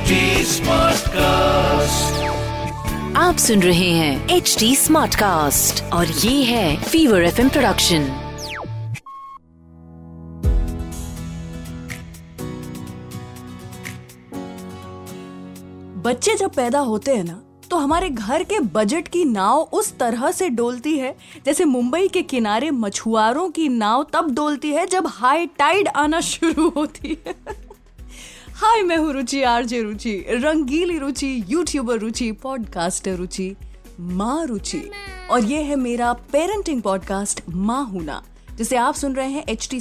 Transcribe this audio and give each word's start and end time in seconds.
HD 0.00 0.18
Smartcast. 0.48 2.20
आप 3.16 3.36
सुन 3.36 3.62
रहे 3.62 3.88
हैं 3.90 4.36
एच 4.36 4.54
डी 4.58 4.74
स्मार्ट 4.76 5.14
कास्ट 5.14 5.82
और 5.92 6.06
ये 6.06 6.42
है 6.44 6.76
फीवर 6.82 7.22
एफ़ 7.22 7.40
प्रोडक्शन 7.48 8.06
बच्चे 16.04 16.36
जब 16.36 16.54
पैदा 16.54 16.78
होते 16.80 17.14
हैं 17.16 17.24
ना 17.24 17.40
तो 17.70 17.76
हमारे 17.76 18.08
घर 18.10 18.42
के 18.44 18.60
बजट 18.74 19.08
की 19.08 19.24
नाव 19.24 19.60
उस 19.72 19.96
तरह 19.98 20.30
से 20.30 20.48
डोलती 20.50 20.98
है 20.98 21.14
जैसे 21.46 21.64
मुंबई 21.64 22.08
के 22.08 22.22
किनारे 22.24 22.70
मछुआरों 22.70 23.48
की 23.50 23.68
नाव 23.68 24.06
तब 24.12 24.34
डोलती 24.34 24.72
है 24.72 24.86
जब 24.86 25.06
हाई 25.10 25.46
टाइड 25.58 25.88
आना 25.96 26.20
शुरू 26.26 26.68
होती 26.76 27.18
है 27.26 27.34
हाय 28.60 28.82
मैं 28.82 28.96
हूँ 28.96 29.12
रुचि 29.12 29.42
आरजे 29.42 29.82
रुचि 29.82 30.24
रंगीली 30.30 30.98
रुचि 30.98 31.44
यूट्यूबर 31.48 31.98
रुचि 31.98 32.32
पॉडकास्टर 32.32 33.14
रुचि 33.14 33.56
माँ 34.00 34.46
रुचि। 34.46 34.90
और 35.30 35.44
ये 35.44 35.62
है 35.62 35.76
मेरा 35.76 36.12
पेरेंटिंग 36.12 36.82
पॉडकास्ट 36.82 37.40
माँ 37.48 37.84
हूना 37.84 38.22
जिसे 38.60 38.76
आप 38.76 38.94
सुन 38.94 39.14
रहे 39.14 39.28
हैं 39.28 39.44
एच 39.48 39.68
टी 39.70 39.80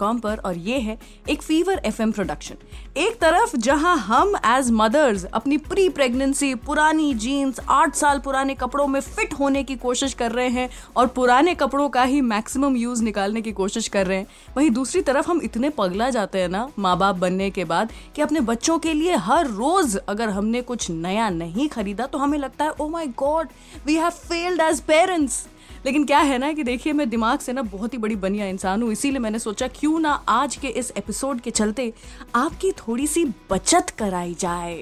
पर 0.00 0.40
और 0.44 0.56
ये 0.56 0.78
है 0.78 0.98
एक 1.28 1.42
फीवर 1.42 1.80
एफ़ 1.84 2.02
एम 2.02 2.10
प्रोडक्शन 2.12 2.54
एक 2.96 3.14
तरफ़ 3.20 3.56
जहाँ 3.56 3.96
हम 3.98 4.34
एज 4.46 4.70
मदर्स 4.70 5.24
अपनी 5.24 5.56
प्री 5.58 5.88
प्रेगनेंसी 5.88 6.54
पुरानी 6.54 7.14
जीन्स 7.14 7.60
आठ 7.68 7.94
साल 7.94 8.18
पुराने 8.18 8.54
कपड़ों 8.54 8.86
में 8.86 9.00
फिट 9.00 9.34
होने 9.34 9.64
की 9.64 9.76
कोशिश 9.76 10.14
कर 10.14 10.32
रहे 10.32 10.48
हैं 10.48 10.68
और 10.96 11.06
पुराने 11.06 11.54
कपड़ों 11.54 11.88
का 11.88 12.02
ही 12.02 12.20
मैक्सिमम 12.20 12.76
यूज़ 12.76 13.02
निकालने 13.02 13.42
की 13.42 13.52
कोशिश 13.52 13.88
कर 13.88 14.06
रहे 14.06 14.18
हैं। 14.18 14.26
वहीं 14.56 14.70
दूसरी 14.70 15.02
तरफ़ 15.02 15.30
हम 15.30 15.40
इतने 15.42 15.70
पगला 15.70 16.10
जाते 16.10 16.38
हैं 16.38 16.48
ना 16.48 16.68
माँ 16.78 16.96
बाप 16.98 17.16
बनने 17.16 17.50
के 17.50 17.64
बाद 17.64 17.92
कि 18.16 18.22
अपने 18.22 18.40
बच्चों 18.40 18.78
के 18.78 18.92
लिए 18.92 19.16
हर 19.16 19.46
रोज 19.46 19.96
अगर 20.08 20.28
हमने 20.28 20.62
कुछ 20.62 20.90
नया 20.90 21.30
नहीं 21.30 21.68
खरीदा 21.68 22.06
तो 22.06 22.18
हमें 22.18 22.38
लगता 22.38 22.64
है 22.64 22.70
ओ 22.70 22.88
my 22.88 23.06
God 23.06 23.48
we 23.86 23.94
have 23.94 24.10
failed 24.10 24.60
as 24.60 24.80
parents 24.80 25.46
लेकिन 25.86 26.04
क्या 26.04 26.18
है 26.18 26.36
ना 26.38 26.52
कि 26.52 26.62
देखिए, 26.64 26.92
मैं 26.92 27.08
दिमाग 27.10 27.38
से 27.38 27.52
ना 27.52 27.62
बहुत 27.64 27.92
ही 27.92 27.98
बड़ी 27.98 28.14
बनिया 28.16 28.46
इंसान 28.46 28.82
हूँ, 28.82 28.90
इसीलिए 28.92 29.18
मैंने 29.18 29.38
सोचा 29.38 29.66
क्यों 29.70 29.98
ना 30.00 30.12
आज 30.28 30.56
के 30.56 30.68
इस 30.68 30.92
एपिसोड 30.96 31.40
के 31.40 31.50
चलते 31.50 31.92
आपकी 32.34 32.70
थोड़ी 32.78 33.06
सी 33.06 33.24
बचत 33.50 33.90
कराई 33.90 34.34
जाए। 34.40 34.76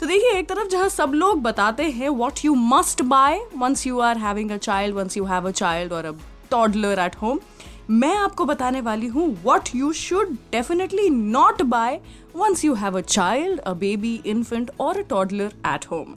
तो 0.00 0.06
देखिए, 0.06 0.32
एक 0.38 0.48
तरफ़ 0.48 0.68
जहाँ 0.68 0.88
सब 0.88 1.12
लोग 1.14 1.42
बताते 1.42 1.84
हैं 1.90 2.08
what 2.08 2.44
you 2.44 2.54
must 2.54 3.02
buy 3.04 3.40
once 3.56 3.86
you 3.86 4.00
are 4.00 4.18
having 4.18 4.50
a 4.50 4.56
child 4.56 4.94
once 4.96 5.16
you 5.16 5.24
have 5.24 5.48
a 5.48 5.50
child 5.52 5.92
और 5.92 6.04
अ 6.04 6.12
टॉडलर 6.50 6.98
एट 6.98 7.16
होम 7.16 7.40
मैं 7.90 8.14
आपको 8.16 8.44
बताने 8.44 8.80
वाली 8.80 9.06
हूँ 9.06 9.34
what 9.44 9.74
you 9.74 9.92
should 9.92 10.36
definitely 10.52 11.08
not 11.10 11.62
buy 11.72 12.00
once 12.36 12.64
you 12.64 12.74
have 12.74 12.98
a 12.98 13.00
child 13.00 13.60
a 13.60 13.72
baby 13.74 14.20
infant 14.26 14.70
और 14.80 14.98
a 14.98 15.08
toddler 15.08 15.52
at 15.66 15.86
home 15.90 16.14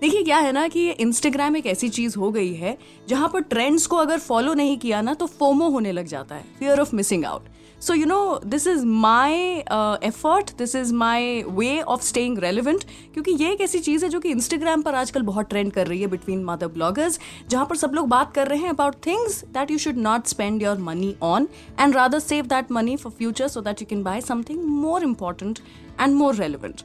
देखिए, 0.00 0.22
क्या 0.22 0.38
है 0.38 0.52
ना 0.52 0.66
कि 0.68 0.90
इंस्टाग्राम 0.90 1.56
एक 1.56 1.66
ऐसी 1.66 1.88
चीज़ 1.88 2.18
हो 2.18 2.30
गई 2.30 2.52
है, 2.54 2.76
जहाँ 3.08 3.28
पर 3.28 3.40
ट्रेंड्स 3.44 3.86
को 3.86 3.96
अगर 3.96 4.18
फॉलो 4.18 4.54
नहीं 4.54 4.76
किया 4.78 5.00
ना 5.02 5.14
तो 5.14 5.26
फोमो 5.26 5.68
होने 5.70 5.92
लग 5.92 6.06
जाता 6.06 6.34
है 6.34 6.44
fear 6.58 6.80
of 6.80 6.94
missing 6.96 7.24
out 7.24 7.48
so 7.80 7.94
you 7.94 8.06
know 8.06 8.18
this 8.46 8.66
is 8.66 8.84
my 8.86 9.34
effort 10.08 10.50
this 10.58 10.74
is 10.76 10.92
my 10.94 11.42
way 11.48 11.80
of 11.82 12.02
staying 12.02 12.38
relevant 12.38 12.84
क्योंकि 13.14 13.32
ये 13.34 13.50
एक 13.52 13.60
ऐसी 13.60 13.78
चीज़ 13.78 14.04
है 14.04 14.10
जो 14.10 14.20
कि 14.20 14.28
इंस्टाग्राम 14.28 14.82
पर 14.82 14.94
आजकल 14.94 15.22
बहुत 15.22 15.48
ट्रेंड 15.48 15.72
कर 15.72 15.86
रही 15.86 16.00
है 16.00 16.06
बिटवीन 16.06 16.44
मदर 16.44 16.66
ब्लॉगर्स 16.68 17.18
जहाँ 17.48 17.66
पर 17.66 17.76
सब 17.76 17.94
लोग 17.94 18.08
बात 18.08 18.32
कर 18.34 18.48
रहे 18.48 18.58
हैं 18.58 18.70
about 18.70 18.96
things 19.06 19.42
that 19.54 19.70
you 19.70 19.78
should 19.78 19.98
not 19.98 20.26
spend 20.26 20.62
your 20.62 20.78
money 20.78 21.14
on 21.22 21.48
and 21.80 21.94
rather 21.96 22.18
save 22.20 22.46
that 22.46 22.72
money 22.72 22.96
for 22.96 23.12
future 23.12 23.48
so 23.48 23.60
that 23.60 23.82
you 23.82 23.86
can 23.90 24.02
buy 24.02 24.20
something 24.20 24.64
more 24.64 25.04
important 25.04 25.58
and 26.00 26.14
more 26.14 26.34
relevant 26.36 26.82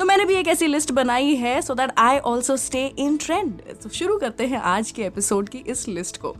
तो 0.00 0.04
मैंने 0.06 0.24
भी 0.24 0.34
एक 0.34 0.48
ऐसी 0.48 0.66
लिस्ट 0.66 0.92
बनाई 0.92 1.34
है 1.34 1.60
so 1.62 1.74
that 1.74 1.90
I 1.98 2.18
also 2.18 2.56
stay 2.56 2.86
in 2.98 3.16
trend 3.16 3.60
तो 3.82 3.88
शुरू 3.88 4.16
करते 4.18 4.46
हैं 4.46 4.58
आज 4.58 4.90
के 4.90 5.02
एपिसोड 5.02 5.48
की 5.48 5.58
इस 5.58 5.88
लिस्ट 5.88 6.16
को। 6.16 6.32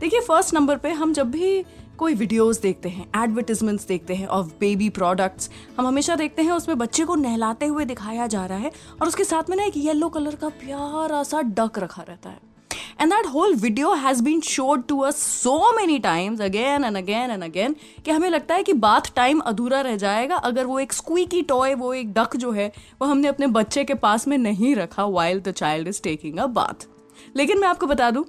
देखिए 0.00 0.20
फ़र्स्ट 0.20 0.54
नंबर 0.54 0.76
पे 0.76 0.90
हम 0.90 1.12
जब 1.12 1.30
भी 1.30 1.64
कोई 1.98 2.14
वीडियोस 2.14 2.60
देखते 2.60 2.88
हैं 2.88 3.24
एडवर्टीजमेंट्स 3.24 3.86
देखते 3.86 4.14
हैं 4.14 4.26
ऑफ़ 4.26 4.46
बेबी 4.60 4.88
प्रोडक्ट्स 4.90 5.50
हम 5.78 5.86
हमेशा 5.86 6.16
देखते 6.16 6.42
हैं 6.42 6.52
उसमें 6.52 6.78
बच्चे 6.78 7.04
को 7.04 7.14
नहलाते 7.14 7.66
हुए 7.66 7.84
दिखाया 7.84 8.26
जा 8.26 8.46
रहा 8.46 8.58
है 8.58 8.72
और 9.02 9.08
उसके 9.08 9.24
साथ 9.24 9.50
में 9.50 9.56
ना 9.56 9.64
एक 9.64 9.76
येलो 9.76 10.08
कलर 10.08 10.34
का 10.34 10.48
प्यारा 10.48 11.22
सा 11.22 11.42
डक 11.42 11.78
रखा 11.78 12.02
रहता 12.02 12.30
है। 12.30 12.53
And 13.00 13.12
that 13.12 13.26
whole 13.26 13.54
video 13.54 13.92
has 13.94 14.22
been 14.22 14.40
shown 14.40 14.86
to 14.86 14.98
us 15.00 15.16
so 15.16 15.72
many 15.76 15.98
times 15.98 16.40
again 16.40 16.84
and 16.84 16.96
again 16.96 17.30
and 17.30 17.44
again 17.44 17.76
कि 18.04 18.10
हमें 18.10 18.28
लगता 18.30 18.54
है 18.54 18.62
कि 18.62 18.72
बाथ 18.80 19.14
टाइम 19.16 19.40
अधूरा 19.42 19.80
रह 19.80 19.96
जाएगा 19.96 20.36
अगर 20.44 20.66
वो 20.66 20.78
एक 20.78 20.92
स्क्वीकी 20.92 21.42
टॉय 21.42 21.74
वो 21.74 21.92
एक 21.94 22.12
डक 22.12 22.36
जो 22.36 22.50
है 22.50 22.72
वो 23.02 23.08
हमने 23.08 23.28
अपने 23.28 23.46
बच्चे 23.50 23.84
के 23.84 23.94
पास 23.94 24.26
में 24.28 24.38
नहीं 24.38 24.74
रखा 24.76 25.04
while 25.04 25.40
the 25.40 25.52
child 25.52 25.88
is 25.88 26.02
taking 26.02 26.38
a 26.38 26.46
bath 26.54 26.86
लेकिन 27.36 27.60
मैं 27.60 27.68
आपको 27.68 27.86
बता 27.86 28.10
दूँ 28.10 28.24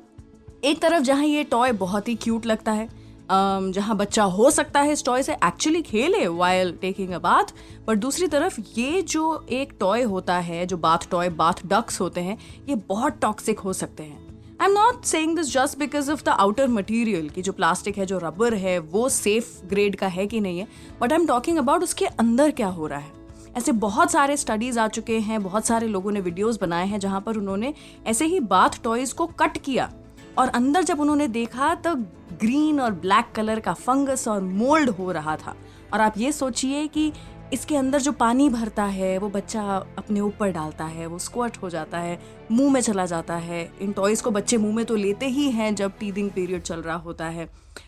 एक 0.63 0.81
तरफ़ 0.81 1.03
जहाँ 1.03 1.25
ये 1.25 1.43
टॉय 1.43 1.71
बहुत 1.71 2.07
ही 2.07 2.15
क्यूट 2.15 2.45
लगता 2.45 2.71
है 2.71 2.87
um, 2.87 3.71
जहाँ 3.71 3.95
बच्चा 3.97 4.23
हो 4.23 4.49
सकता 4.51 4.81
है 4.81 4.91
इस 4.91 5.05
टॉय 5.05 5.23
से 5.23 5.33
एक्चुअली 5.33 5.81
खेले 5.81 6.27
वाइल 6.27 6.71
टेकिंग 6.81 7.11
अ 7.11 7.19
बाथ 7.19 7.53
पर 7.87 7.95
दूसरी 7.95 8.27
तरफ़ 8.27 8.59
ये 8.77 9.01
जो 9.01 9.45
एक 9.51 9.73
टॉय 9.79 10.03
होता 10.03 10.37
है 10.41 10.65
जो 10.65 10.77
बाथ 10.79 11.09
टॉय 11.11 11.29
बाथ 11.35 11.65
डक्स 11.65 11.99
होते 12.01 12.21
हैं 12.21 12.37
ये 12.69 12.75
बहुत 12.87 13.19
टॉक्सिक 13.21 13.59
हो 13.59 13.73
सकते 13.73 14.03
हैं। 14.03 14.24
I 14.61 14.67
am 14.67 14.73
not 14.73 15.03
saying 15.03 15.35
this 15.35 15.51
just 15.53 15.77
because 15.79 16.11
of 16.11 16.23
the 16.23 16.29
outer 16.29 16.67
material 16.67 17.29
की 17.29 17.41
जो 17.41 17.51
प्लास्टिक 17.51 17.97
है, 17.97 18.05
जो 18.05 18.17
रबर 18.17 18.53
है, 18.53 18.77
वो 18.79 19.07
सेफ़ 19.09 19.47
ग्रेड 19.65 19.95
का 19.95 20.07
है 20.07 20.25
कि 20.27 20.39
नहीं 20.39 20.59
है 20.59 20.67
but 21.01 21.13
I 21.13 21.19
am 21.19 21.25
talking 21.27 21.57
about 21.57 21.83
उसके 21.83 22.05
अंदर 22.05 22.51
क्या 22.51 22.67
हो 22.67 22.87
रहा 22.87 22.99
है। 22.99 23.11
ऐसे 23.57 23.71
बहुत 23.71 24.11
सारे 24.11 24.37
स्टडीज़ 24.37 24.79
आ 24.79 24.87
चुके 24.87 25.19
हैं, 25.19 25.41
बहुत 25.43 25.65
सारे 25.65 25.87
लोगों 25.87 26.11
ने 26.11 26.19
वीडियोस 26.19 26.59
बनाए 26.61 26.85
हैं 26.87 26.99
जहाँ 26.99 27.21
पर 27.21 27.37
उन्होंने 27.37 27.73
ऐसे 28.07 28.25
ही 28.25 28.39
बाथ 28.39 28.81
टॉयज 28.83 29.13
को 29.13 29.27
कट 29.39 29.57
किया 29.57 29.91
और 30.37 30.47
अंदर 30.49 30.83
जब 30.83 30.99
उन्होंने 30.99 31.27
देखा 31.27 31.73
तो 31.75 31.95
ग्रीन 32.39 32.79
और 32.81 32.91
ब्लैक 32.93 33.31
कलर 33.35 33.59
का 33.59 33.73
फंगस 33.73 34.27
और 34.27 34.41
मोल्ड 34.41 34.89
हो 34.89 35.11
रहा 35.11 35.35
था। 35.37 35.55
और 35.93 36.01
आप 36.01 36.17
ये 36.17 36.31
सोचिए 36.31 36.87
कि 36.87 37.11
इसके 37.53 37.75
अंदर 37.75 38.01
जो 38.01 38.11
पानी 38.11 38.49
भरता 38.49 38.83
है 38.83 39.17
वो 39.17 39.29
बच्चा 39.29 39.61
अपने 39.97 40.19
ऊपर 40.19 40.51
डालता 40.51 40.85
है 40.85 41.05
वो 41.07 41.19
स्क्वर्ट 41.19 41.57
हो 41.63 41.69
जाता 41.69 41.97
है 41.97 42.19
मुँह 42.51 42.71
में 42.71 42.79
चला 42.81 43.05
जाता 43.05 43.35
है। 43.35 43.69
इन 43.81 43.91
टॉयज़ 43.91 44.23
को 44.23 44.31
बच्चे 44.31 44.57
मुँह 44.57 44.75
में 44.75 44.85
तो 44.85 44.95
लेते 44.95 45.25
ही 45.25 45.49
हैं 45.51 45.73
जब 45.75 45.97
टीदिंग 45.99 46.29
पीरियड 46.31 46.61
चल 46.61 46.81
रहा 46.81 46.95
होता 46.95 47.25
है। 47.25 47.45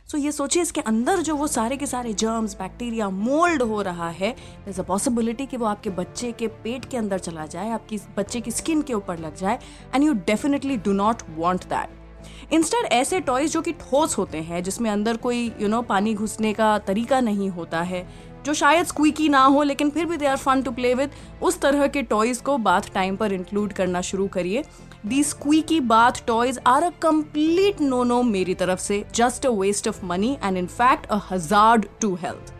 सो 0.07 0.17
so 0.17 0.23
ये 0.23 0.31
सोचिए 0.31 0.61
इसके 0.61 0.81
अंदर 0.81 1.21
जो 1.21 1.35
वो 1.35 1.47
सारे 1.47 1.77
के 1.77 1.85
सारे 1.85 2.13
जर्म्स 2.13 2.53
बैक्टीरिया 2.53 3.09
मोल्ड 3.09 3.61
हो 3.61 3.81
रहा 3.81 4.09
है 4.09 4.35
इज़ 4.67 4.81
अ 4.81 4.83
पॉसिबिलिटी 4.83 5.45
कि 5.45 5.57
वो 5.57 5.65
आपके 5.65 5.89
बच्चे 5.89 6.31
के 6.31 6.47
पेट 6.63 6.85
के 6.85 6.97
अंदर 6.97 7.19
चला 7.19 7.45
जाए 7.45 7.69
आपकी 7.69 7.99
बच्चे 8.17 8.41
की 8.41 8.51
स्किन 8.51 8.81
के 8.81 8.93
ऊपर 8.93 9.19
लग 9.19 9.35
जाए 9.35 9.59
and 9.95 10.03
you 10.03 10.13
definitely 10.13 10.77
do 10.77 10.91
not 10.93 11.21
want 11.37 11.65
that 11.65 12.53
instead 12.53 12.85
ऐसे 12.85 13.19
टॉयज 13.19 13.51
जो 13.51 13.61
कि 13.61 13.71
ठोस 13.71 14.17
होते 14.17 14.37
हैं 14.37 14.63
जिसमें 14.63 14.89
अंदर 14.91 15.17
कोई 15.17 15.45
यू 15.45 15.51
you 15.51 15.69
नो 15.69 15.75
know, 15.75 15.87
पानी 15.89 16.13
घुसने 16.13 16.53
का 16.53 16.77
तरीका 16.77 17.19
नहीं 17.19 17.49
होता 17.49 17.81
है 17.81 18.07
जो 18.45 18.53
शायद 18.53 18.85
स्क्वीकी 18.85 19.27
ना 19.29 19.43
हो, 19.45 19.63
लेकिन 19.63 19.89
फिर 19.89 20.05
भी 20.05 20.17
they 20.17 20.25
are 20.25 20.37
fun 20.37 20.61
to 20.61 20.71
play 20.71 20.93
with 20.93 21.11
उस 21.41 21.59
तरह 21.61 21.87
के 21.87 22.01
टॉयज 22.03 22.37
को 22.41 22.57
बाथ 22.59 22.93
टाइम 22.93 23.15
पर 23.15 23.33
इंक्लूड 23.33 23.73
करना 23.73 24.01
शुरू 24.01 24.27
करिए। 24.27 24.63
The 25.05 25.23
squeaky 25.23 25.79
bath 25.89 26.25
toys 26.27 26.59
are 26.67 26.83
a 26.83 26.89
complete 27.01 27.81
no 27.81 28.03
no 28.03 28.21
मेरी 28.23 28.53
तरफ़ 28.55 28.79
से 28.79 29.03
just 29.15 29.45
a 29.45 29.49
waste 29.53 29.87
of 29.87 30.05
money 30.05 30.37
and 30.43 30.57
in 30.57 30.67
fact 30.67 31.05
a 31.05 31.19
hazard 31.31 31.85
to 32.01 32.13
health 32.15 32.53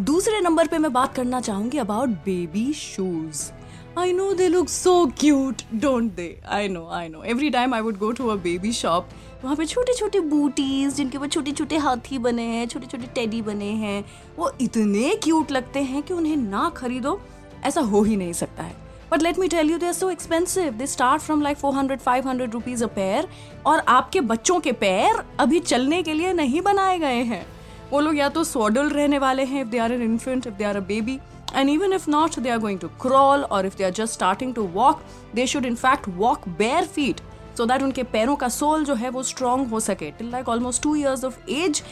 दूसरे 0.00 0.40
नंबर 0.40 0.66
पे 0.66 0.78
मैं 0.78 0.92
बात 0.92 1.14
करना 1.14 1.40
चाहूँगी 1.40 1.78
about 1.78 2.08
baby 2.24 2.72
shoes 2.72 3.50
I 3.96 4.12
know 4.12 4.34
they 4.34 4.48
look 4.48 4.68
so 4.68 5.08
cute, 5.08 5.64
don't 5.78 6.14
they? 6.14 6.38
I 6.46 6.68
know, 6.68 6.88
I 6.88 7.08
know. 7.08 7.22
Every 7.22 7.50
time 7.50 7.74
I 7.74 7.82
would 7.82 7.98
go 7.98 8.12
to 8.12 8.30
a 8.30 8.36
baby 8.36 8.72
shop, 8.72 9.04
वहाँ 9.42 9.56
पे 9.56 9.64
छोटे 9.66 9.94
छोटे 9.94 10.20
बूटीज 10.20 10.94
जिनके 10.94 11.18
ऊपर 11.18 11.28
छोटे 11.28 11.52
छोटे 11.52 11.76
हाथी 11.78 12.18
बने 12.18 12.42
हैं 12.42 12.66
छोटे 12.68 12.86
छोटे 12.86 13.06
टेडी 13.14 13.40
बने 13.42 13.70
हैं 13.82 14.04
वो 14.38 14.50
इतने 14.60 15.14
क्यूट 15.24 15.52
लगते 15.52 15.82
हैं 15.82 16.02
कि 16.02 16.14
उन्हें 16.14 16.36
ना 16.36 16.68
खरीदो 16.76 17.20
ऐसा 17.66 17.80
हो 17.80 18.02
ही 18.02 18.16
नहीं 18.16 18.32
सकता 18.32 18.62
है 18.62 18.74
but 19.12 19.22
let 19.22 19.38
me 19.38 19.48
tell 19.48 19.70
you 19.70 19.78
they 19.78 19.86
are 19.86 19.92
so 19.92 20.10
expensive 20.10 20.72
they 20.72 20.86
start 20.86 21.22
from 21.22 21.42
like 21.42 21.58
four 21.58 21.74
hundred 21.74 22.00
five 22.00 22.28
hundred 22.28 22.52
rupees 22.52 22.84
a 22.84 22.86
pair 22.96 23.28
और 23.66 23.82
आपके 23.88 24.20
बच्चों 24.32 24.58
के 24.60 24.72
पैर 24.84 25.24
अभी 25.40 25.60
चलने 25.60 26.02
के 26.02 26.14
लिए 26.14 26.32
नहीं 26.32 26.60
बनाए 26.62 26.98
गए 26.98 27.22
हैं 27.32 27.44
वो 27.90 28.00
लोग 28.00 28.16
या 28.16 28.28
तो 28.28 28.44
सोडल 28.44 28.90
रहने 28.90 29.18
वाले 29.18 29.44
हैं 29.44 29.62
if 29.62 29.68
they 29.68 29.78
are 29.78 29.92
an 29.92 30.02
infant 30.02 30.46
if 30.46 30.54
they 30.54 30.64
are 30.64 30.76
a 30.76 30.80
baby 30.88 31.18
and 31.54 31.70
even 31.70 31.92
if 31.92 32.06
not, 32.08 32.36
they 32.36 32.50
are 32.50 32.58
going 32.58 32.78
to 32.80 32.88
crawl, 32.98 33.46
or 33.50 33.64
if 33.64 33.76
they 33.76 33.84
are 33.84 33.96
just 33.98 34.12
starting 34.12 34.54
to 34.54 34.64
walk, 34.78 35.02
they 35.34 35.46
should 35.46 35.66
in 35.66 35.76
fact 35.76 36.08
walk 36.22 36.46
bare 36.58 36.84
feet, 36.96 37.22
so 37.54 37.66
that 37.66 37.82
उनके 37.82 38.02
पैरों 38.12 38.36
का 38.36 38.48
soul 38.48 38.84
जो 38.84 38.94
है 38.94 39.10
वो 39.10 39.22
strong 39.22 39.66
हो 39.70 39.80
सके. 39.80 40.10
Till 40.10 40.30
like 40.30 40.48
almost 40.48 40.82
two 40.82 40.94
years 40.96 41.24
of 41.24 41.50
age 41.50 41.82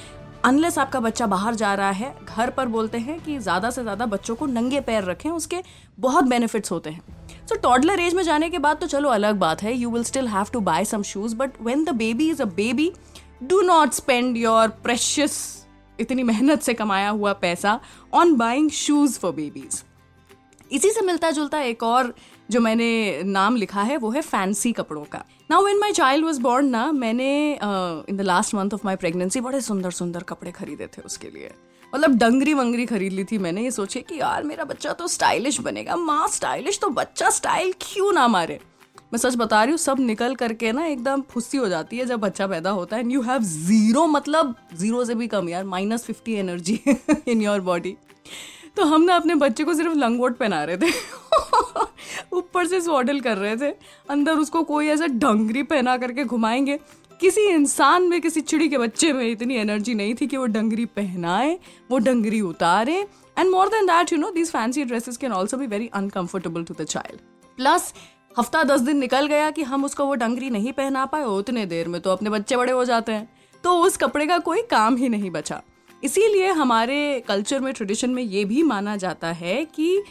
unless 0.45 0.79
आपका 0.79 1.01
बच्चा 1.01 1.27
बाहर 1.27 1.55
जा 1.55 1.75
रहा 1.75 1.91
है, 1.91 2.15
घर 2.25 2.51
पर 2.57 2.67
बोलते 2.69 2.99
हैं 2.99 3.19
कि 3.21 3.39
ज़्यादा 3.39 3.71
से 3.71 3.83
ज़्यादा 3.83 4.07
बच्चों 4.07 4.37
को 4.37 4.47
नंगे 4.47 4.81
पैर 4.81 5.05
रखें, 5.05 5.31
उसके 5.31 5.63
बहुत 6.01 6.25
बेनिफिट्स 6.25 6.73
होते 6.73 6.91
हैं. 6.91 7.03
सो 7.49 7.55
टॉडलर 7.55 8.01
एज 8.01 8.15
में 8.15 8.23
जाने 8.23 8.51
के 8.51 8.59
बाद 8.59 8.77
तो 8.77 8.87
चलो 8.87 9.09
अलग 9.09 9.37
बात 9.39 9.63
है 9.63 9.75
you 9.77 9.91
will 9.91 10.05
still 10.05 10.29
have 10.29 10.47
to 10.53 10.61
buy 10.61 10.85
some 10.85 11.03
shoes 11.03 11.37
but 11.37 11.61
when 11.63 11.85
the 11.85 11.95
baby 11.97 12.31
is 12.31 12.43
a 12.43 12.45
baby 12.57 12.91
do 13.43 13.61
not 13.63 13.93
spend 13.93 14.37
your 14.37 14.69
precious 14.85 15.58
इतनी 16.01 16.23
मेहनत 16.23 16.63
से 16.63 16.75
कमाया 16.75 17.09
हुआ 17.09 17.33
पैसा 17.33 17.79
on 18.15 18.35
buying 18.37 18.71
shoes 18.71 19.19
for 19.19 19.33
babies 19.33 19.83
इसी 20.71 20.91
से 20.91 21.01
मिलता 21.01 21.31
जुलता 21.31 21.61
एक 21.61 21.83
और 21.83 22.15
जो 22.51 22.61
मैंने 22.61 23.23
नाम 23.23 23.57
लिखा 23.57 23.83
है, 23.83 23.97
वो 23.97 24.11
है 24.11 24.21
फैंसी 24.23 24.73
कपड़ों 24.73 25.05
का। 25.05 25.23
Now 25.51 25.63
when 25.65 25.79
my 25.79 25.93
child 25.93 26.25
was 26.25 26.39
born 26.39 26.67
ना, 26.67 26.91
मैंने 26.93 27.53
in 27.53 28.17
the 28.17 28.21
last 28.21 28.55
month 28.55 28.75
of 28.75 28.81
my 28.85 28.97
pregnancy 28.97 29.41
बड़े 29.41 29.61
सुंदर 29.61 29.91
सुंदर 29.91 30.23
कपड़े 30.23 30.53
खरीदे 30.53 30.87
थे 30.87 31.03
उसके 31.03 31.31
लिए। 31.31 31.51
मतलब 31.93 32.17
डंगरी 32.19 32.55
वंगरी 32.55 32.87
खरीद 32.87 33.13
ली 33.13 33.25
थी 33.25 33.39
मैंने। 33.39 33.63
ये 33.63 33.71
सोचे 33.71 34.01
कि 34.01 34.19
यार, 34.21 34.43
मेरा 34.43 34.65
बच्चा 34.65 34.93
तो 34.93 35.07
स्टाइलिश 35.09 35.61
बनेगा। 35.61 35.97
माँ 35.97 36.29
स्टाइलिश 36.29 36.79
तो 36.79 36.89
बच्चा 36.91 37.31
स्टाइल 37.31 37.73
क्यों 37.81 38.13
ना 38.13 38.27
मारे? 38.29 38.61
मैं 39.13 39.19
सच 39.19 39.35
बता 39.37 39.63
रही 39.63 39.71
हूँ, 39.71 39.79
सब 39.79 40.01
निकल 40.01 40.35
करके 40.35 40.73
ना 40.73 40.85
एकदम 40.87 41.23
फुस्सी 41.31 41.59
हो 41.59 41.69
जाती 41.69 41.99
है 41.99 42.05
जब 42.07 42.21
बच्चा 42.21 42.47
पैदा 42.47 42.71
होता 42.71 42.97
है। 42.97 43.03
एंड 43.03 43.13
यू 43.13 43.23
हैव 43.23 43.43
ज़ीरो 43.43 44.07
मतलब 44.07 44.55
ज़ीरो 44.75 45.05
से 45.05 45.15
भी 45.15 45.27
कम 45.27 45.49
यार 45.49 45.65
minus 45.65 46.05
fifty 46.05 46.35
energy 46.35 46.81
in 47.29 47.43
your 47.43 47.61
body 47.61 47.97
तो 48.77 48.85
हम 48.85 49.03
ना 49.03 49.15
अपने 49.17 49.35
बच्चे 49.35 49.65
को 49.65 49.75
सिर्फ़ 49.75 49.95
लंगोट 49.95 50.37
पहना 50.39 50.63
रहे 50.65 50.77
थे। 50.77 50.91
ऊपर 52.33 52.67
से 52.67 52.81
स्वाडल 52.81 53.21
कर 53.21 53.37
रहे 53.37 53.57
थे। 53.57 53.71
अंदर 54.11 54.39
उसको 54.39 54.63
कोई 54.63 54.89
ऐसा 54.89 55.07
डंगरी 55.07 55.63
पहना 55.63 55.97
करके 55.97 56.25
घुमाएँगे। 56.25 56.79
किसी 57.21 57.47
इंसान 57.49 58.03
में, 58.03 58.21
किसी 58.21 58.41
चिड़ी 58.41 58.69
के 58.69 58.79
बच्चे 58.79 59.13
में 59.13 59.25
इतनी 59.31 59.57
एनर्जी 59.57 59.95
नहीं 59.95 60.15
थी 60.15 60.27
कि 60.27 60.37
वो 60.37 60.47
डंगरी 60.47 60.85
पहनाए, 60.87 61.59
वो 61.91 61.99
डंगरी 61.99 62.41
उतारे। 62.41 63.01
And 63.39 63.51
more 63.51 63.69
than 63.69 63.87
that 63.87 64.13
you 64.13 64.19
know 64.19 64.31
these 64.31 64.51
fancy 64.51 64.85
dresses 64.85 65.17
can 65.17 65.33
also 65.33 65.57
be 65.57 65.67
very 65.67 65.91
uncomfortable 65.95 66.65
to 66.65 66.75
the 66.75 66.85
child 66.85 67.21
plus 67.59 67.93
हफ़्ता 68.39 68.63
दस 68.65 68.81
दिन 68.81 68.99
निकल 68.99 69.27
गया 69.27 69.51
कि 69.51 69.63
हम 69.63 69.85
उसको 69.85 70.05
वो 70.07 70.15
डंगरी 70.15 70.51
नहीं 70.51 70.73
पहना 70.73 71.05
पाए 71.07 71.25
उतने 71.25 71.65
देर 71.67 71.89
में 71.89 72.01
तो 72.01 72.11
अपने 72.11 72.31
बच्चे 72.31 72.57
बड़े 72.57 72.73
हो 72.73 72.85
जाते 72.85 73.13
हैं। 73.13 73.29
तो 73.65 73.73
उस 73.77 73.97
कपड़े 73.97 74.27
का 74.27 74.39
कोई 74.39 74.63
काम 74.63 74.97
ही 74.97 75.09
नहीं 75.09 75.31
बचा। 75.31 75.61
इसीलिए 76.03 76.51
हमारे 76.53 77.25
कल्चर 77.29 77.61
में, 77.61 77.73
ट्रेडिशन 77.75 78.11
में 78.11 78.23
ये 78.23 78.45
भी 78.45 78.63
माना 78.63 78.97
जाता 78.97 79.33
है 79.33 79.65
कि 79.65 80.03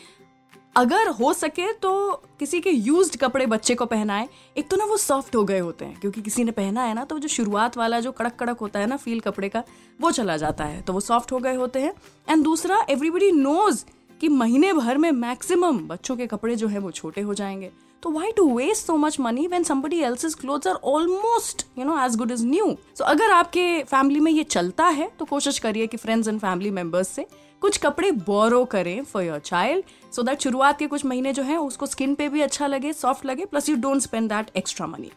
अगर 0.75 1.09
हो 1.09 1.31
सके 1.33 1.71
तो 1.73 1.91
किसी 2.39 2.59
के 2.61 2.69
यूज्ड 2.69 3.15
कपड़े 3.17 3.45
बच्चे 3.45 3.75
को 3.75 3.85
पहनाए। 3.85 4.27
एक 4.57 4.69
तो 4.69 4.77
ना 4.77 4.85
वो 4.85 4.97
सॉफ्ट 4.97 5.35
हो 5.35 5.43
गए 5.43 5.59
होते 5.59 5.85
हैं, 5.85 5.99
क्योंकि 5.99 6.21
किसी 6.21 6.43
ने 6.43 6.51
पहना 6.51 6.83
है 6.83 6.93
ना 6.93 7.03
तो 7.03 7.19
जो 7.19 7.27
शुरुआत 7.27 7.77
वाला 7.77 7.99
जो 7.99 8.11
कड़क 8.11 8.35
कड़क 8.39 8.57
होता 8.57 8.79
है 8.79 8.87
ना 8.87 8.97
फील 8.97 9.19
कपड़े 9.19 9.49
का, 9.49 9.63
वो 10.01 10.11
चला 10.11 10.37
जाता 10.37 10.63
है। 10.63 10.81
तो 10.81 10.93
वो 10.93 10.99
सॉफ्ट 10.99 11.31
हो 11.31 11.39
गए 11.39 11.55
होते 11.55 11.79
हैं। 11.79 11.93
एंड 12.29 12.43
दूसरा, 12.43 12.85
एवरीबडी 12.89 13.31
नोज़ 13.31 13.83
कि 14.21 14.29
महीने 14.29 14.73
भर 14.73 14.97
में 14.97 15.11
मैक्सिमम 15.11 15.79
बच्चों 15.79 16.15
के 16.17 16.27
कपड़े 16.27 16.55
जो 16.55 16.67
है 16.67 16.79
वो 16.79 16.91
छोटे 16.91 17.21
हो 17.21 17.33
जाएँगे। 17.33 17.71
तो 18.03 18.09
why 18.09 18.31
to 18.31 18.57
waste 18.57 18.85
so 18.85 18.95
much 18.97 19.19
money 19.19 19.47
when 19.47 19.63
somebody 19.63 19.99
else 19.99 20.35
cloth 20.35 20.67
are 20.67 20.75
almost 20.75 21.65
you 21.79 21.85
know 21.85 22.05
as 22.05 22.15
good 22.15 22.31
is 22.31 22.45
new 22.45 22.75
so 22.97 23.03
अगर 23.03 23.31
आपके 23.31 23.83
फैमिली 23.83 24.19
में 24.19 24.31
ये 24.31 24.43
चलता 24.43 24.87
है 24.87 25.11
तो 25.19 25.25
कोशिश 25.25 25.59
करिए 25.59 25.87
कि 25.87 25.97
फ्रेंड्स 25.97 26.27
एंड 26.27 26.39
फैमिली 26.39 26.71
मेंबर्स 26.71 27.07
से 27.07 27.25
कुछ 27.61 27.77
कपड़े 27.77 28.11
बोरो 28.11 28.65
करें 28.65 29.03
for 29.03 29.23
your 29.23 29.39
child 29.39 30.11
so 30.11 30.23
that 30.23 30.41
शुरुआत 30.41 30.79
के 30.79 30.87
कुछ 30.87 31.05
महीने 31.05 31.33
जो 31.33 31.43
है, 31.43 31.57
उसको 31.57 31.85
स्किन 31.85 32.15
पे 32.15 32.29
भी 32.29 32.41
अच्छा 32.41 32.67
लगे 32.67 32.93
सॉफ्ट 32.93 33.25
लगे 33.25 33.45
plus 33.45 33.69
you 33.69 33.75
don't 33.75 34.01
spend 34.01 34.29
that 34.29 34.51
extra 34.57 34.87
money 34.87 35.11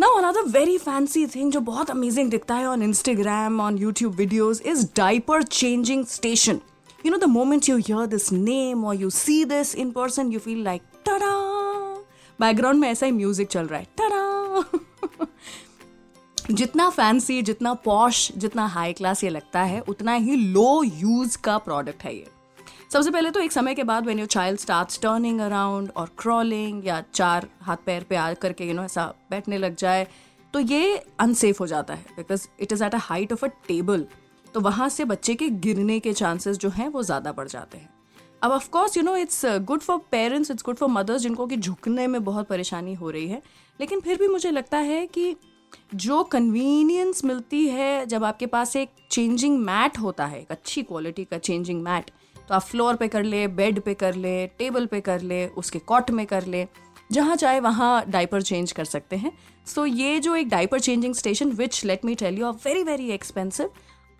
now 0.00 0.18
another 0.18 0.42
very 0.42 0.78
fancy 0.78 1.26
thing 1.26 1.52
जो 1.52 1.60
बहुत 1.60 1.90
अमेजिंग 1.90 2.30
दिखता 2.30 2.54
है 2.54 2.66
on 2.66 2.82
Instagram 2.82 3.60
on 3.60 3.78
YouTube 3.78 4.14
videos 4.14 4.62
is 4.62 4.86
diaper 4.96 5.42
changing 5.42 6.04
station 6.06 6.60
you 7.06 7.12
know 7.12 7.18
the 7.18 7.26
moment 7.26 7.68
you 7.68 7.76
hear 7.76 8.06
this 8.06 8.30
name 8.32 8.84
or 8.84 8.94
you 8.94 9.10
see 9.10 9.44
this 9.44 9.74
in 9.74 9.92
person, 9.92 10.30
you 10.30 10.38
feel 10.40 10.64
like, 10.64 10.82
tada! 11.04 11.61
Background 12.42 12.80
में 12.80 12.88
ऐसा 12.88 13.06
ही 13.06 13.12
music 13.12 13.48
चल 13.48 13.66
रहा 13.66 13.80
है। 13.80 13.86
Ta-ra 13.98 15.26
जितना 16.50 16.88
fancy 16.90 17.40
जितना 17.42 17.72
posh 17.84 18.30
जितना 18.36 18.66
high 18.68 18.92
class 18.92 19.22
ये 19.24 19.30
लगता 19.30 19.62
है, 19.62 19.80
उतना 19.82 20.12
ही 20.14 20.36
लो 20.36 20.82
यूज़ 20.84 21.36
का 21.44 21.58
प्रोडक्ट 21.58 22.02
है 22.04 22.14
ये। 22.14 22.26
सबसे 22.92 23.10
पहले 23.10 23.30
तो 23.30 23.40
एक 23.40 23.52
समय 23.52 23.74
के 23.74 23.84
बाद 23.84 24.06
when 24.06 24.18
your 24.18 24.28
child 24.28 24.60
start 24.60 25.00
turning 25.02 25.40
around 25.40 25.90
और 25.96 26.10
क्रॉलिंग 26.18 26.86
या 26.86 27.02
चार 27.14 27.46
हाथ 27.62 27.76
पैर 27.86 28.04
पे 28.08 28.16
आ 28.16 28.32
करके 28.34 28.64
यू 28.68 28.74
नो 28.74 28.84
ऐसा 28.84 29.06
बैठने 29.30 29.58
लग 29.58 29.76
जाए 29.76 30.06
तो 30.54 30.60
ये 30.60 30.96
अनसेफ 31.20 31.60
हो 31.60 31.66
जाता 31.66 31.94
है 31.94 32.04
because 32.16 32.46
it 32.60 32.72
is 32.72 32.84
at 32.84 32.94
a 32.94 32.98
height 33.02 33.32
of 33.32 33.44
a 33.44 33.48
table 33.68 34.06
तो 34.54 34.60
वहाँ 34.60 34.88
से 34.88 35.04
बच्चे 35.04 35.34
के 35.34 35.48
गिरने 35.66 35.98
के 36.00 36.12
चांसेस 36.12 36.56
जो 36.56 36.68
हैं 36.70 36.88
वो 36.88 37.02
ज़्यादा 37.02 37.32
बढ़ 37.32 37.48
जाते 37.48 37.78
हैं। 37.78 37.88
अब 38.42 38.50
of 38.50 38.68
course 38.70 38.96
you 38.96 39.02
know 39.02 39.16
it's 39.16 39.44
good 39.46 39.80
for 39.80 39.98
parents 40.10 40.50
it's 40.50 40.62
good 40.64 40.76
for 40.76 40.88
mothers 40.88 41.22
जिनको 41.22 41.46
कि 41.46 41.56
झुकने 41.56 42.06
में 42.06 42.24
बहुत 42.24 42.48
परेशानी 42.48 42.94
हो 42.94 43.10
रही 43.10 43.28
है। 43.28 43.42
लेकिन 43.80 44.00
फिर 44.00 44.18
भी 44.18 44.28
मुझे 44.28 44.50
लगता 44.50 44.78
है 44.78 45.06
कि 45.06 45.34
जो 45.94 46.22
कन्वीनियंस 46.22 47.24
मिलती 47.24 47.66
है 47.68 48.06
जब 48.06 48.24
आपके 48.24 48.46
पास 48.46 48.76
एक 48.76 48.90
चेंजिंग 49.10 49.58
मैट 49.58 49.98
होता 49.98 50.26
है 50.26 50.40
एक 50.40 50.50
अच्छी 50.50 50.82
क्वालिटी 50.82 51.24
का 51.24 51.38
चेंजिंग 51.38 51.82
मैट 51.82 52.10
तो 52.48 52.54
आप 52.54 52.62
फ्लोर 52.62 52.96
पे 52.96 53.08
कर 53.08 53.22
ले 53.22 53.46
बेड 53.48 53.80
पे 53.80 53.94
कर 53.94 54.14
ले 54.14 54.46
टेबल 54.46 54.86
पे 54.86 55.00
कर 55.00 55.20
ले 55.20 55.46
उसके 55.46 55.78
कॉट 55.78 56.10
में 56.10 56.26
कर 56.26 56.46
ले 56.46 56.66
जहाँ 57.12 57.36
चाहे 57.36 57.60
वहाँ 57.60 58.04
डाइपर 58.08 58.42
चेंज 58.42 58.72
कर 58.72 58.84
सकते 58.84 59.16
हैं। 59.16 59.32
सो 59.66 59.86
so, 59.86 59.94
ये 59.94 60.18
जो 60.20 60.36
एक 60.36 60.48
diaper 60.48 60.80
changing 60.80 61.14
station 61.14 61.50
which 61.50 61.84
let 61.84 62.04
me 62.04 62.14
tell 62.14 62.38
you 62.38 62.46
are 62.46 62.52
very 62.64 62.82
very 62.82 63.10
expensive 63.10 63.70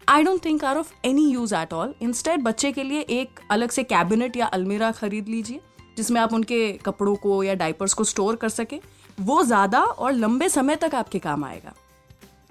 I 0.08 0.22
don't 0.22 0.44
think 0.44 0.64
are 0.64 0.76
of 0.76 0.92
any 1.04 1.24
use 1.24 1.54
at 1.54 1.72
all 1.72 1.94
instead 2.02 2.42
बच्चे 2.42 2.70
के 2.72 2.82
लिए 2.82 3.00
एक 3.00 3.40
अलग 3.50 3.70
से 3.70 3.82
कैबिनेट 3.84 4.36
या 4.36 4.46
अलमीरा 4.46 4.90
खरीद 4.92 5.28
लीजिए, 5.28 5.60
जिसमें 5.96 6.20
आप 6.20 6.32
उनके 6.32 6.72
कपड़ों 6.84 7.14
को 7.16 7.42
या 7.44 7.54
डाइपर्स 7.54 7.94
को 7.94 8.04
स्टोर 8.04 8.36
कर 8.36 8.48
सके। 8.50 8.80
वो 9.18 9.42
ज़्यादा 9.44 9.80
और 9.80 10.12
लंबे 10.12 10.48
समय 10.48 10.76
तक 10.76 10.94
आपके 10.94 11.18
काम 11.18 11.44
आएगा। 11.44 11.74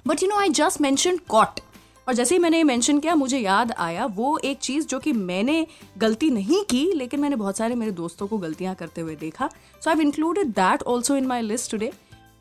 But 0.06 0.24
you 0.24 0.30
know 0.30 0.38
I 0.38 0.50
just 0.52 0.82
mention 0.82 1.18
cot 1.30 1.60
और 2.08 2.14
जैसे 2.14 2.36
ही 2.36 2.40
मैंने 2.40 2.58
ये 2.58 2.64
मैंशन 2.64 3.00
किया, 3.00 3.16
मुझे 3.16 3.40
याद 3.40 3.72
आया, 3.74 4.06
वो 4.06 4.38
एक 4.40 4.60
चीज़ 4.60 4.88
जो 4.88 5.00
कि 5.00 5.14
मैंने 5.14 5.66
गलती 5.98 6.30
नहीं 6.32 6.64
की, 6.66 6.84
लेकिन 6.94 7.20
मैंने 7.20 7.36
बहुत 7.36 7.58
सारे 7.58 7.76
मेरे 7.76 7.92
दोस्तों 7.94 8.28
को 8.28 8.38
गलतियाँ 8.38 8.76
करते 8.76 9.02
हुए 9.02 9.16
देखा। 9.18 9.50
So 9.84 9.90
I 9.90 10.02
included 10.02 10.48
that 10.50 10.84
also 10.84 11.16
in 11.16 11.28
my 11.28 11.42
list 11.44 11.72
today 11.72 11.92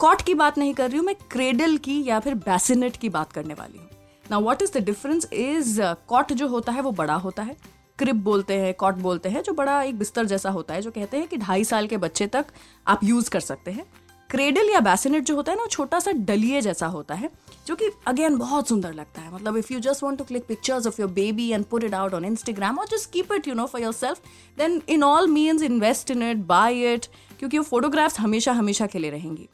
cot 0.01 0.23
की 0.23 0.35
बात 0.35 0.59
नहीं 0.59 0.75
कर 0.75 0.89
रही 0.89 0.99
हूँ, 0.99 1.07
मैं 1.07 1.15
क्रेडल 1.31 1.77
की 1.79 2.03
या 2.05 2.21
फिर 2.21 2.35
बैसिनेट 2.37 2.97
की 2.97 3.09
बात 3.11 3.33
करने 3.33 3.55
वाली 3.55 3.79
हूँ। 3.79 3.89
ना 4.31 4.39
what 4.39 4.63
is 4.63 4.79
the 4.79 4.85
difference 4.85 5.29
is 5.33 5.81
cot 6.09 6.33
जो 6.33 6.49
होता 6.49 6.73
है, 6.73 6.83
वो 6.83 6.93
बड़ा 6.93 7.15
होता 7.15 7.43
है। 7.43 7.57
क्रिप 7.99 8.17
बोलते 8.17 8.55
हैं 8.55 8.75
कॉट 8.75 8.95
बोलते 8.97 9.29
हैं, 9.29 9.43
जो 9.43 9.53
बड़ा 9.53 9.83
एक 9.83 9.99
बिस्तर 9.99 10.27
जैसा 10.27 10.51
होता 10.51 10.75
है, 10.75 10.83
जो 10.83 10.91
कहते 10.91 11.17
हैं 11.17 11.27
कि 11.29 11.37
ढाई 11.37 11.65
साल 11.65 11.87
के 11.87 11.97
बच्चे 11.97 12.27
तक 12.27 12.47
आप 12.89 13.05
यूज़ 13.05 13.31
कर 13.31 13.41
सकते 13.41 13.71
हैं। 13.71 13.85
क्रेडल 14.31 14.71
या 14.71 14.81
बैसिनेट 14.81 15.25
जो 15.25 15.35
होता 15.37 15.53
है 15.53 15.57
ना, 15.59 15.63
वो 15.63 15.69
छोटा 15.69 15.99
सा 16.01 16.13
डलिए 16.13 16.61
जैसा 16.61 16.87
होता 16.87 17.15
है, 17.15 17.31
जो 17.67 17.75
कि 17.75 17.91
अगेन 18.07 18.37
बहुत 18.37 18.69
सुंदर 18.69 18.93
लगता 18.93 19.21
है। 19.21 19.35
मतलब 19.35 19.57
if 19.57 19.73
you 19.73 19.81
just 19.81 20.03
want 20.03 20.19
to 20.19 20.25
click 20.25 20.47
pictures 20.47 20.87
of 20.87 21.01
your 21.01 21.11
baby 21.11 21.49
and 21.49 21.65
put 21.65 21.85
it 21.85 21.95
out 21.95 22.15
on 22.15 22.25
Instagram 22.25 22.79
और 22.79 22.87
just 22.87 23.11
keep 23.13 23.33
it 23.33 23.49
you 23.49 23.55
know 23.55 23.67
for 23.67 23.83
yourself 23.93 24.21
then 24.59 24.81
in 24.89 25.03
all 25.03 25.29
means 25.29 25.63
invest 25.63 26.11
in 26.11 26.23
it 26.23 26.47
buy 26.47 26.93
it 26.93 27.07
क्योंकि 27.39 27.59
वो 27.59 27.65
photographs 27.65 28.21
हमेशा 28.21 28.53
हमेशा 28.53 28.87
के 28.87 28.99
लिए 28.99 29.11
रहेंगी। 29.11 29.49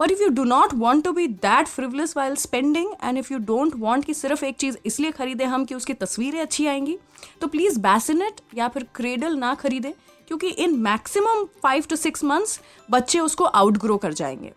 But 0.00 0.10
if 0.10 0.22
you 0.22 0.28
do 0.30 0.44
not 0.44 0.74
want 0.74 1.04
to 1.04 1.12
be 1.12 1.26
that 1.26 1.66
frivolous 1.68 2.16
while 2.16 2.34
spending 2.36 2.92
and 3.04 3.18
if 3.18 3.32
you 3.32 3.38
don't 3.40 3.74
want 3.76 4.04
कि 4.04 4.14
सिर्फ़ 4.14 4.44
एक 4.44 4.56
चीज़ 4.56 4.76
इसलिए 4.86 5.10
खरीदे 5.10 5.44
हम 5.44 5.64
कि 5.64 5.74
उसकी 5.74 5.94
तस्वीरें 5.94 6.40
अच्छी 6.40 6.66
आएँगी 6.66 6.96
तो 7.40 7.46
प्लीज़ 7.46 7.78
बैसिनेट 7.80 8.40
या 8.54 8.68
फिर 8.68 8.86
क्रेडल 8.94 9.36
ना 9.36 9.54
खरीदे, 9.54 9.94
क्योंकि 10.28 10.48
इन 10.48 10.78
maximum 10.80 11.44
five 11.62 11.84
to 11.90 11.96
six 11.96 12.24
months 12.24 12.60
बच्चे 12.88 13.18
उसको 13.20 13.44
आउट 13.44 13.78
ग्रो 13.78 13.96
कर 13.96 14.12
जाएँगे। 14.12 14.52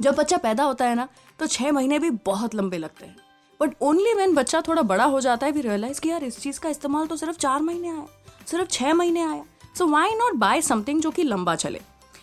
जब 0.00 0.14
बच्चा 0.14 0.36
पैदा 0.38 0.64
होता 0.64 0.84
है 0.84 0.94
ना 0.94 1.08
तो 1.38 1.46
छह 1.46 1.72
महीने 1.72 1.98
भी 1.98 2.10
बहुत 2.26 2.54
लंबे 2.54 2.78
लगते 2.78 3.06
हैं। 3.06 3.16
बट 3.60 3.74
ओनली 3.82 4.12
वेन 4.14 4.34
बच्चा 4.34 4.60
थोड़ा 4.60 4.82
बड़ा 4.84 5.04
हो 5.04 5.20
जाता 5.20 5.46
है 5.46 5.52
भी 5.52 5.60
रियलाइज़ 5.60 6.00
कि 6.00 6.08
यार 6.08 6.24
इस 6.24 6.38
चीज़ 6.40 6.60
का 6.60 6.68
इस्तेमाल 6.68 7.06
तो 7.06 7.16
सिर्फ़ 7.16 7.36
चार 7.38 7.62
महीने 7.62 7.88
आया, 7.88 8.06
सिर्फ़ 8.46 8.68
छह 8.68 8.94
महीने 8.94 9.22
आया। 9.22 9.44
So 9.78 9.86
why 9.88 10.14
not 10.14 10.34
buy 10.36 10.62
something 10.62 11.00
जो 11.00 11.10
कि 11.10 11.22
लंबा 11.22 11.54
चले? 11.56 11.80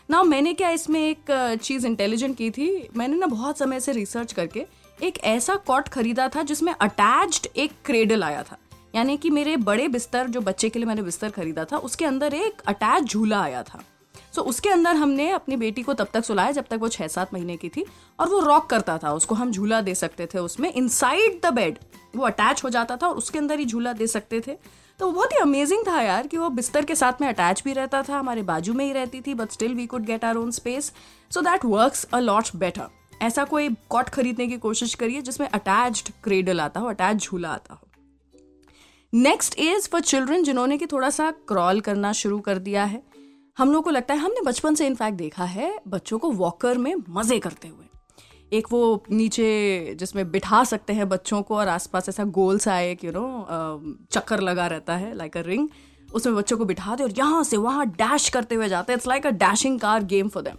ना 0.09 0.23
मैंने 0.23 0.53
क्या 0.53 0.69
इसमें 0.69 0.99
एक 1.01 1.57
चीज़ 1.63 1.87
इंटेलिजेंट 1.87 2.37
की 2.37 2.49
थी? 2.51 2.89
मैंने 2.97 3.17
ना 3.17 3.25
बहुत 3.25 3.57
समय 3.57 3.79
से 3.79 3.91
रिसर्च 3.91 4.33
करके 4.33 4.65
एक 5.03 5.17
ऐसा 5.23 5.55
कॉट 5.55 5.87
खरीदा 5.87 6.27
था 6.27 6.43
जिसमें 6.43 6.73
अटैच्ड 6.73 7.47
एक 7.55 7.71
क्रेडल 7.85 8.23
आया 8.23 8.43
था। 8.43 8.57
यानी 8.95 9.17
कि 9.17 9.29
मेरे 9.29 9.55
बड़े 9.57 9.87
बिस्तर 9.87 10.27
जो 10.27 10.41
बच्चे 10.41 10.69
के 10.69 10.79
लिए 10.79 10.85
मैंने 10.85 11.01
बिस्तर 11.01 11.29
खरीदा 11.29 11.65
था 11.65 11.77
उसके 11.77 12.05
अंदर 12.05 12.33
एक 12.33 12.61
अटैच 12.67 13.03
झूला 13.03 13.41
आया 13.41 13.63
था। 13.63 13.83
सो 14.35 14.41
so, 14.41 14.47
उसके 14.47 14.69
अंदर 14.69 14.95
हमने 14.95 15.29
अपनी 15.29 15.55
बेटी 15.55 15.81
को 15.83 15.93
तब 15.93 16.07
तक 16.13 16.25
सुलाया 16.25 16.51
जब 16.51 16.65
तक 16.69 16.77
वो 16.81 16.87
छः 16.87 17.07
सात 17.07 17.33
महीने 17.33 17.57
की 17.57 17.69
थी 17.69 17.85
और 18.19 18.29
वो 18.29 18.39
रॉक 18.39 18.69
करता 18.69 18.97
था। 18.97 19.13
उसको 19.13 19.35
हम 19.35 19.51
झूला 19.51 19.81
दे 19.81 19.95
सकते 19.95 20.25
थे 20.25 20.39
उसमें 20.39 20.73
इनसाइड 20.73 21.39
द 21.43 21.53
बेड 21.53 21.77
वो 22.15 22.25
अटैच 22.25 22.63
हो 22.63 22.69
जाता 22.69 22.97
था 22.97 23.07
और 23.07 23.17
उसके 23.17 23.39
अंदर 23.39 23.59
ही 23.59 23.65
झूला 23.65 23.93
दे 23.93 24.07
सकते 24.07 24.41
थे। 24.47 24.57
तो 24.99 25.11
बहुत 25.11 25.31
ही 25.31 25.37
अमेजिंग 25.37 25.87
था 25.87 26.01
यार 26.01 26.27
कि 26.27 26.37
वो 26.37 26.49
बिस्तर 26.49 26.85
के 26.85 26.95
साथ 26.95 27.21
में 27.21 27.27
अटैच 27.27 27.61
भी 27.65 27.73
रहता 27.73 28.01
था, 28.01 28.17
हमारे 28.19 28.41
बाजू 28.43 28.73
में 28.73 28.85
ही 28.85 28.91
रहती 28.93 29.21
थी 29.21 29.33
but 29.33 29.51
still 29.51 29.73
we 29.75 29.85
could 29.85 30.05
get 30.05 30.25
our 30.25 30.35
own 30.35 30.51
space 30.51 30.91
so 31.31 31.41
that 31.41 31.65
works 31.65 32.03
a 32.03 32.19
lot 32.19 32.55
better 32.55 32.87
ऐसा 33.21 33.43
कोई 33.43 33.69
कॉट 33.89 34.09
खरीदने 34.09 34.47
की 34.47 34.57
कोशिश 34.57 34.93
करिए 34.93 35.21
जिसमें 35.21 35.47
अटैच्ड 35.47 36.09
क्रेडल 36.23 36.61
आता 36.61 36.79
हो 36.79 36.87
अटैच 36.87 37.17
झूला 37.17 37.49
आता 37.49 37.73
हो। 37.73 37.87
नेक्स्ट 39.13 39.59
इज़ 39.59 39.87
फॉर 39.89 40.01
चिल्ड्रन 40.01 40.43
जिन्होंने 40.43 40.77
कि 40.77 40.85
थोड़ा 40.85 41.09
सा 41.09 41.29
क्रॉल 41.47 41.81
करना 41.81 42.11
शुरू 42.13 42.39
कर 42.39 42.57
दिया 42.59 42.83
है। 42.83 43.01
हम 43.57 43.71
लोग 43.71 43.83
को 43.83 43.89
लगता 43.89 44.13
है 44.13 44.19
हमने 44.19 44.41
बचपन 44.41 44.75
से 44.75 44.85
इनफैक्ट 44.87 45.17
देखा 45.17 45.45
है, 45.45 45.79
बच्चों 45.87 46.19
को 46.19 46.31
वॉकर 46.31 46.77
में 46.77 46.93
मज़े 47.09 47.39
करते 47.39 47.67
हुए। 47.67 47.85
एक 48.51 48.67
वो 48.71 49.03
नीचे 49.11 49.95
जिसमें 49.99 50.31
बिठा 50.31 50.63
सकते 50.63 50.93
हैं 50.93 51.07
बच्चों 51.09 51.41
को 51.41 51.55
और 51.55 51.67
आसपास 51.67 52.09
ऐसा 52.09 52.23
गोल 52.23 52.59
सा 52.59 52.79
एक 52.79 53.03
यू 53.03 53.11
नो 53.11 53.25
चक्कर 54.11 54.39
लगा 54.39 54.67
रहता 54.67 54.95
है 54.95 55.13
लाइक 55.15 55.37
अ 55.37 55.41
रिंग 55.41 55.67
उसमें 56.09 56.35
बच्चों 56.35 56.57
को 56.57 56.65
बिठा 56.65 56.95
दे 56.95 57.03
और 57.03 57.13
यहाँ 57.17 57.43
से 57.43 57.57
वहाँ 57.57 57.85
डैश 57.87 58.29
करते 58.29 58.55
हुए 58.55 58.69
जाते 58.69 58.93
हैं। 58.93 58.97
It's 58.97 59.07
like 59.07 59.27
a 59.27 59.29
dashing 59.29 59.79
car 59.79 60.03
game 60.03 60.29
for 60.29 60.43
them 60.43 60.57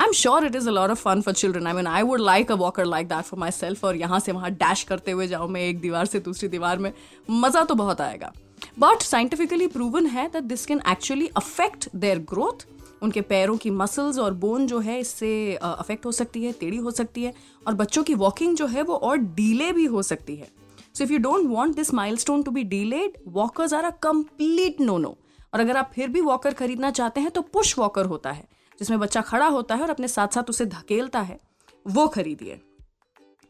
I 0.00 0.06
am 0.06 0.12
sure 0.12 0.46
it 0.46 0.56
is 0.56 0.68
a 0.68 0.72
lot 0.72 0.90
of 0.90 1.02
fun 1.02 1.20
for 1.20 1.34
children 1.34 1.66
I 1.66 1.72
mean 1.72 1.86
I 1.86 2.02
would 2.02 2.20
like 2.20 2.52
a 2.52 2.54
walker 2.54 2.84
like 2.84 3.08
that 3.08 3.24
for 3.24 3.40
myself 3.50 3.84
और 3.84 3.96
यहाँ 3.96 4.20
से 4.20 4.32
वहाँ 4.32 4.50
dash 4.52 4.82
करते 4.82 5.10
हुए 5.10 5.26
जाऊँ 5.28 5.48
मैं 5.48 5.60
एक 5.60 5.80
दीवार 5.80 6.06
से 6.06 6.20
दूसरी 6.20 6.48
दीवार 6.48 6.78
में। 6.78 6.92
मज़ा 7.30 7.62
तो 7.64 7.74
बहुत 7.74 8.00
आएगा। 8.00 8.32
बट 8.78 9.02
साइंटिफिकली 9.02 9.66
प्रूवन 9.66 10.06
है 10.06 10.26
that 10.28 10.44
this 10.44 10.66
can 10.66 10.80
actually 10.88 11.26
affect 11.36 11.88
their 11.96 12.18
growth 12.30 12.66
उनके 13.02 13.20
पैरों 13.22 13.56
की 13.56 13.70
मसल्स 13.72 14.18
और 14.18 14.34
बोन 14.34 14.66
जो 14.66 14.78
है 14.78 14.98
इससे 15.00 15.54
अफेक्ट 15.54 16.06
हो 16.06 16.12
सकती 16.12 16.44
है, 16.44 16.52
टेढ़ी 16.52 16.76
हो 16.76 16.90
सकती 16.90 17.24
है 17.24 17.32
और 17.66 17.74
बच्चों 17.74 18.02
की 18.04 18.14
वॉकिंग 18.14 18.56
जो 18.56 18.66
है 18.66 18.82
वो 18.82 18.94
और 18.96 19.16
डीले 19.16 19.72
भी 19.72 19.84
हो 19.84 20.02
सकती 20.02 20.36
है। 20.36 20.48
So 20.94 21.04
if 21.04 21.12
you 21.12 21.18
don't 21.18 21.46
want 21.46 21.76
this 21.76 21.92
milestone 22.16 22.42
to 22.42 22.50
be 22.50 22.62
delayed 22.64 23.18
walkers 23.28 23.74
are 23.74 23.84
a 23.84 23.90
complete 24.02 24.80
no 24.80 24.98
no 24.98 25.16
और 25.54 25.60
अगर 25.60 25.76
आप 25.76 25.90
फिर 25.94 26.08
भी 26.08 26.20
वॉकर 26.20 26.54
खरीदना 26.54 26.90
चाहते 26.90 27.20
हैं 27.20 27.30
तो 27.30 27.42
पुश 27.42 27.78
वॉकर 27.78 28.06
होता 28.06 28.30
है, 28.30 28.46
जिसमें 28.78 28.98
बच्चा 29.00 29.20
खड़ा 29.22 29.46
होता 29.48 29.74
है 29.74 29.82
और 29.82 29.90
अपने 29.90 30.08
साथ 30.08 30.28
साथ 30.28 30.50
उसे 30.50 30.66
धकेलता 30.66 31.20
है। 31.20 31.38
वो 31.86 32.06
खरीदिए। 32.08 32.60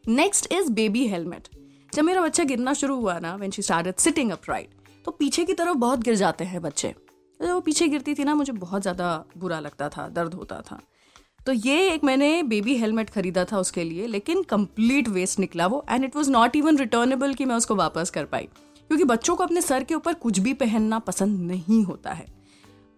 नेक्स्ट 0.03 0.53
इज़ 0.53 0.71
बेबी 0.71 1.07
हेलमेट 1.07 1.47
जब 1.93 2.03
मेरा 2.03 2.21
बच्चा 2.21 2.43
गिरना 2.43 2.73
शुरू 2.73 2.95
हुआ 2.95 3.17
ना 3.19 3.35
when 3.35 3.51
she 3.51 3.61
start 3.61 3.99
sitting 3.99 4.31
upright 4.31 4.69
तो 5.05 5.11
पीछे 5.11 5.45
की 5.45 5.53
तरफ़ 5.53 5.77
बहुत 5.77 5.99
गिर 5.99 6.15
जाते 6.15 6.45
हैं 6.45 6.61
बच्चे। 6.61 6.93
जब 7.39 7.49
वो 7.49 7.59
पीछे 7.61 7.87
गिरती 7.87 8.13
थी 8.15 8.23
ना, 8.23 8.35
मुझे 8.35 8.53
बहुत 8.53 8.81
ज़्यादा 8.81 9.23
बुरा 9.37 9.59
लगता 9.59 9.89
था, 9.89 10.07
दर्द 10.09 10.33
होता 10.33 10.61
था। 10.61 10.79
तो 11.45 11.53
ये 11.53 11.89
एक 11.89 12.03
मैंने 12.03 12.43
बेबी 12.45 12.75
हेलमेट 12.77 13.09
खरीदा 13.09 13.43
था 13.45 13.59
उसके 13.59 13.83
लिए, 13.83 14.07
लेकिन 14.07 14.41
कंप्लीट 14.45 15.09
वेस्ट 15.09 15.39
निकला 15.39 15.67
वो 15.67 15.83
and 15.89 16.03
it 16.05 16.15
was 16.15 16.31
not 16.31 16.55
even 16.55 16.77
returnable 16.77 17.33
कि 17.33 17.45
मैं 17.45 17.55
उसको 17.55 17.75
वापस 17.75 18.09
कर 18.09 18.25
पाई। 18.25 18.47
क्योंकि 18.89 19.03
बच्चों 19.05 19.35
को 19.35 19.43
अपने 19.43 19.61
सर 19.61 19.83
के 19.83 19.95
ऊपर 19.95 20.13
कुछ 20.15 20.39
भी 20.39 20.53
पहनना 20.55 20.99
पसंद 21.01 21.39
नहीं 21.41 21.83
होता 21.85 22.11
है। 22.11 22.25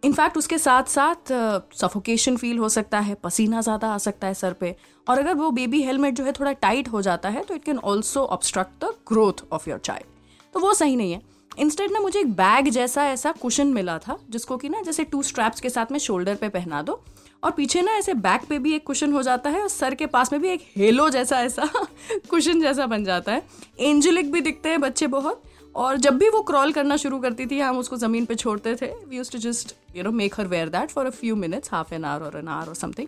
इनफैक्ट 0.03 0.37
उसके 0.37 0.57
साथ 0.57 0.83
साथ 0.85 1.31
सफोकेशन 1.75 2.35
फील 2.37 2.57
हो 2.57 2.69
सकता 2.69 2.99
है, 2.99 3.15
पसीना 3.15 3.61
ज़्यादा 3.61 3.87
आ 3.87 3.97
सकता 3.99 4.27
है 4.27 4.33
सर 4.33 4.53
पे, 4.53 4.75
और 5.07 5.19
अगर 5.19 5.33
वो 5.35 5.49
बेबी 5.51 5.81
हेलमेट 5.83 6.13
जो 6.15 6.23
है 6.23 6.31
थोड़ा 6.33 6.51
टाइट 6.53 6.87
हो 6.87 7.01
जाता 7.01 7.29
है 7.29 7.43
तो 7.43 7.55
it 7.55 7.63
can 7.63 7.77
also 7.79 8.23
obstruct 8.27 8.83
the 8.83 8.93
growth 9.07 9.43
of 9.51 9.69
your 9.69 9.79
child 9.79 10.17
तो 10.53 10.59
वो 10.59 10.73
सही 10.73 10.95
नहीं 10.95 11.11
है। 11.11 11.21
इंस्टेड 11.59 11.91
ना 11.91 11.99
मुझे 11.99 12.19
एक 12.19 12.31
बैग 12.33 12.67
जैसा 12.69 13.05
ऐसा 13.05 13.31
कुशन 13.31 13.67
मिला 13.67 13.97
था, 13.97 14.17
जिसको 14.29 14.57
कि 14.57 14.69
ना 14.69 14.81
जैसे 14.81 15.03
टू 15.03 15.21
स्ट्रैप्स 15.23 15.61
के 15.61 15.69
साथ 15.69 15.91
में 15.91 15.97
शोल्डर 15.99 16.35
पे 16.35 16.49
पहना 16.49 16.81
दो। 16.81 17.01
और 17.43 17.51
पीछे 17.51 17.81
ना 17.81 17.91
ऐसे 17.91 18.13
बैक 18.15 18.41
पे 18.49 18.59
भी 18.59 18.73
एक 18.75 18.85
कुशन 18.87 19.13
हो 19.13 19.21
जाता 19.23 19.49
है 19.49 19.61
और 19.61 19.67
सर 19.67 19.95
के 19.95 20.05
पास 20.05 20.31
में 20.33 20.41
भी 20.41 20.49
एक 20.49 20.61
हेलो 20.77 21.09
जैसा 21.09 21.39
ऐसा 21.41 21.69
कुशन 22.29 22.61
जैसा 22.61 22.85
बन 22.85 23.03
जाता 23.03 23.31
है। 23.31 23.43
एंजलिक 23.79 24.31
भी 24.31 24.41
दिखते 24.41 24.69
हैं 24.69 24.81
बच्चे 24.81 25.07
बहुत। 25.07 25.43
और 25.75 25.97
जब 25.97 26.17
भी 26.17 26.29
वो 26.29 26.41
क्रॉल 26.41 26.71
करना 26.71 26.97
शुरू 26.97 27.19
करती 27.19 27.45
थी, 27.45 27.59
हम 27.59 27.77
उसको 27.77 27.97
ज़मीन 27.97 28.25
पे 28.25 28.35
छोड़ते 28.35 28.75
थे। 28.75 28.87
We 28.87 29.17
use 29.17 29.31
to 29.31 29.37
just 29.39 29.75
you 29.95 30.03
know 30.03 30.11
make 30.11 30.39
her 30.39 30.47
where 30.47 30.69
that 30.69 30.89
for 30.89 31.05
a 31.05 31.09
few 31.09 31.35
minutes 31.35 31.71
half 31.71 31.93
an 31.93 32.05
hour 32.05 32.25
और 32.25 32.37
एन 32.39 32.47
आवर 32.47 32.67
और 32.67 32.75
समथिंग 32.75 33.07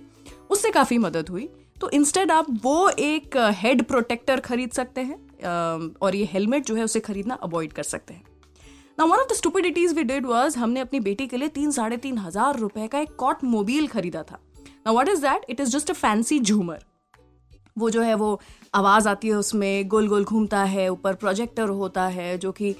उससे 0.50 0.72
काफ़ी 0.72 0.98
मदद 0.98 1.29
हुई। 1.29 1.50
तो 1.81 1.89
इंस्टेड 1.89 2.31
आप 2.31 2.46
वो 2.63 2.89
एक 2.89 3.38
हेड 3.58 3.84
प्रोटेक्टर 3.84 4.39
खरीद 4.39 4.72
सकते 4.72 5.01
हैं 5.01 5.96
और 6.01 6.15
ये 6.15 6.29
हेलमेट 6.34 6.65
जो 6.65 6.75
है 6.75 6.84
उसे 6.84 7.00
खरीदना 7.00 7.36
अवॉइड 7.43 7.74
कर 7.74 7.84
सकते 7.84 8.13
हैं। 8.13 8.24
ना 9.01 9.05
one 9.05 9.17
of 9.17 9.27
the 9.29 9.34
stupidities 9.34 9.93
we 9.96 10.03
did 10.03 10.25
was 10.25 10.55
हमने 10.58 10.79
अपनी 10.79 11.00
बेटी 11.00 11.25
के 11.27 11.38
लिए 11.38 11.48
तीन, 11.50 11.72
साढ़े 11.72 11.98
तीन 11.98 12.17
हज़ार 12.17 12.58
रुपए 12.60 12.88
का 12.88 13.00
एक 13.00 13.15
कॉट 13.20 13.43
मोबाइल 13.43 13.88
खरीदा 13.88 14.22
था। 14.24 14.38
ना 14.86 14.91
what 14.91 15.08
is 15.10 15.22
that 15.22 15.46
it 15.50 15.60
is 15.60 15.70
just 15.70 15.89
a 15.89 15.93
fancy 15.93 16.39
झूमर। 16.39 16.84
वो 17.77 17.89
जो 17.89 18.01
है, 18.01 18.13
वो 18.15 18.39
आवाज़ 18.74 19.08
आती 19.10 19.27
है 19.27 19.34
उसमें, 19.36 19.88
गोल 19.89 20.08
गोल 20.08 20.24
घूमता 20.24 20.63
है, 20.63 20.88
ऊपर 20.89 21.15
प्रोजेक्टर 21.15 21.70
होता 21.70 22.05
है, 22.08 22.38
जो 22.38 22.51
कि 22.51 22.74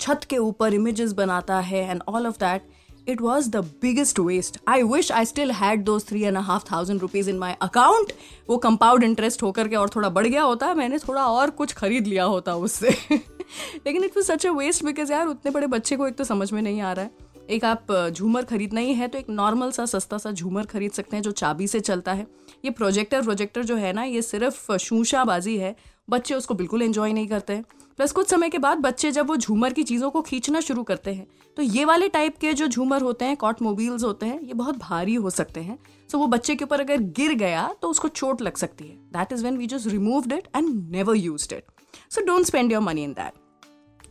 छत 0.00 0.26
के 0.30 0.38
ऊपर 0.38 0.74
इमेजेस 0.74 1.12
बनाता 1.12 1.58
है 1.62 1.82
and 1.90 2.02
all 2.08 2.26
of 2.26 2.38
that 2.40 2.68
it 3.08 3.20
was 3.20 3.50
the 3.50 3.64
biggest 3.82 4.20
waste 4.20 4.60
I 4.68 4.82
wish 4.84 5.12
I 5.12 5.24
still 5.24 5.50
had 5.52 5.84
those 5.84 6.06
three 6.08 6.22
and 6.22 6.36
half 6.38 6.70
thousand 6.72 7.00
rupees 7.00 7.30
in 7.30 7.38
my 7.38 7.54
account 7.62 8.12
वो 8.48 8.56
कंपाउंड 8.68 9.04
इंटरेस्ट 9.04 9.42
होकर 9.42 9.68
के 9.68 9.76
और 9.76 9.90
थोड़ा 9.96 10.08
बढ़ 10.10 10.26
गया 10.26 10.42
होता, 10.42 10.74
मैंने 10.74 10.98
थोड़ा 10.98 11.26
और 11.26 11.50
कुछ 11.52 11.72
खरीद 11.72 12.06
लिया 12.06 12.24
होता 12.26 12.54
उससे। 12.56 12.96
लेकिन 13.86 14.04
it 14.04 14.16
was 14.16 14.26
such 14.26 14.46
a 14.46 14.50
waste 14.50 14.84
because 14.84 15.12
यार 15.12 15.26
उतने 15.26 15.50
बड़े 15.50 15.66
बच्चे 15.66 15.96
को 15.96 16.06
एक 16.08 16.16
तो 16.16 16.24
समझ 16.24 16.52
में 16.52 16.62
नहीं 16.62 16.80
आ 16.80 16.92
रहा 16.92 17.04
है। 17.04 17.28
एक 17.50 17.64
आप 17.64 17.86
झूमर 18.10 18.44
खरीदना 18.44 18.80
ही 18.80 18.92
है 18.94 19.08
तो 19.08 19.18
एक 19.18 19.30
नॉर्मल 19.30 19.70
सा, 19.70 19.84
सस्ता 19.86 20.18
सा 20.18 20.30
झूमर 20.32 20.66
खरीद 20.66 20.92
सकते 20.92 21.16
हैं 21.16 21.22
जो 21.22 21.30
चाबी 21.32 21.66
से 21.66 21.80
चलता 21.80 22.12
है। 22.12 22.26
ये 22.64 22.70
प्रोजेक्टर 22.70 23.22
प्रोजेक्टर 23.22 23.64
जो 23.64 23.76
है 23.76 23.92
ना, 23.92 24.02
ये 24.04 24.22
सिर्फ़ 24.22 24.76
शूशाबाजी 24.78 25.56
है। 25.58 25.74
बच्चे 26.10 26.34
उसको 26.34 26.54
बिल्कुल 26.54 26.82
एंजॉय 26.82 27.12
नहीं 27.12 27.26
करते 27.28 27.52
हैं। 27.52 27.64
प्लस 27.98 28.12
कुछ 28.12 28.28
समय 28.28 28.48
के 28.50 28.58
बाद 28.58 28.78
बच्चे 28.78 29.10
जब 29.12 29.26
वो 29.26 29.36
झूमर 29.36 29.72
की 29.72 29.82
चीज़ों 29.82 30.10
को 30.10 30.20
खींचना 30.22 30.60
शुरू 30.60 30.82
करते 30.82 31.12
हैं 31.12 31.26
तो 31.56 31.62
ये 31.62 31.84
वाले 31.84 32.08
टाइप 32.08 32.36
के 32.38 32.52
जो 32.52 32.66
झूमर 32.66 33.02
होते 33.02 33.24
हैं 33.24 33.36
कॉट 33.36 33.60
मोबाइल्स 33.62 34.04
होते 34.04 34.26
हैं, 34.26 34.40
ये 34.40 34.54
बहुत 34.54 34.78
भारी 34.78 35.14
हो 35.14 35.30
सकते 35.30 35.60
हैं। 35.60 35.78
सो 36.10 36.18
वो 36.18 36.26
बच्चे 36.26 36.54
के 36.54 36.64
ऊपर 36.64 36.80
अगर 36.80 37.00
गिर 37.16 37.34
गया 37.34 37.68
तो 37.82 37.88
उसको 37.88 38.08
चोट 38.10 38.42
लग 38.42 38.56
सकती 38.56 38.84
है। 38.84 38.94
That 39.12 39.32
is 39.32 39.44
when 39.44 39.56
we 39.56 39.66
just 39.66 39.86
removed 39.86 40.32
it 40.32 40.48
and 40.56 40.90
never 40.90 41.16
use 41.16 41.54
it 41.54 41.64
so 42.10 42.22
don't 42.22 42.46
spend 42.46 42.72
your 42.72 42.82
money 42.84 43.04
in 43.04 43.14
that. 43.14 43.38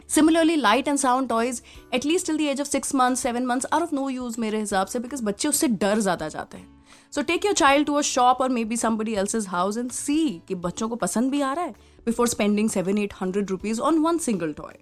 Similarly 0.10 0.56
light 0.56 0.88
and 0.88 0.98
sound 0.98 1.30
toys 1.30 1.62
at least 1.94 2.28
till 2.28 2.38
the 2.38 2.42
age 2.42 2.62
of 2.62 2.68
six 2.68 2.94
months 2.96 3.20
seven 3.20 3.46
months 3.46 3.66
are 3.74 3.82
of 3.82 3.94
no 3.96 4.08
use 4.10 4.40
मेरे 4.42 4.60
हिसाब 4.60 4.88
से 4.88 5.00
because 5.00 5.24
बच्चे 5.24 5.48
उससे 5.48 5.68
डर 5.84 6.00
ज़्यादा 6.00 6.30
जाते 6.30 6.58
हैं 6.58 6.84
so 7.12 7.22
take 7.22 7.46
your 7.46 7.54
child 7.56 7.88
to 7.88 7.96
a 7.96 8.02
shop 8.04 8.42
और 8.42 8.50
maybe 8.66 8.78
somebody 8.78 9.14
else 9.16 9.48
house 9.48 9.78
and 9.78 9.92
see 9.92 10.18
कि 10.48 10.56
बच्चों 10.58 10.90
को 10.90 10.96
पसंद 10.96 11.32
भी 11.32 11.42
आ 11.42 11.54
रहा 11.54 11.66
है 11.66 11.76
before 12.06 12.28
spending 12.28 12.70
seven 12.70 12.98
eight 12.98 13.14
hundred 13.22 13.50
rupees 13.50 13.82
on 13.82 14.00
one 14.00 14.18
single 14.18 14.54
toy 14.54 14.74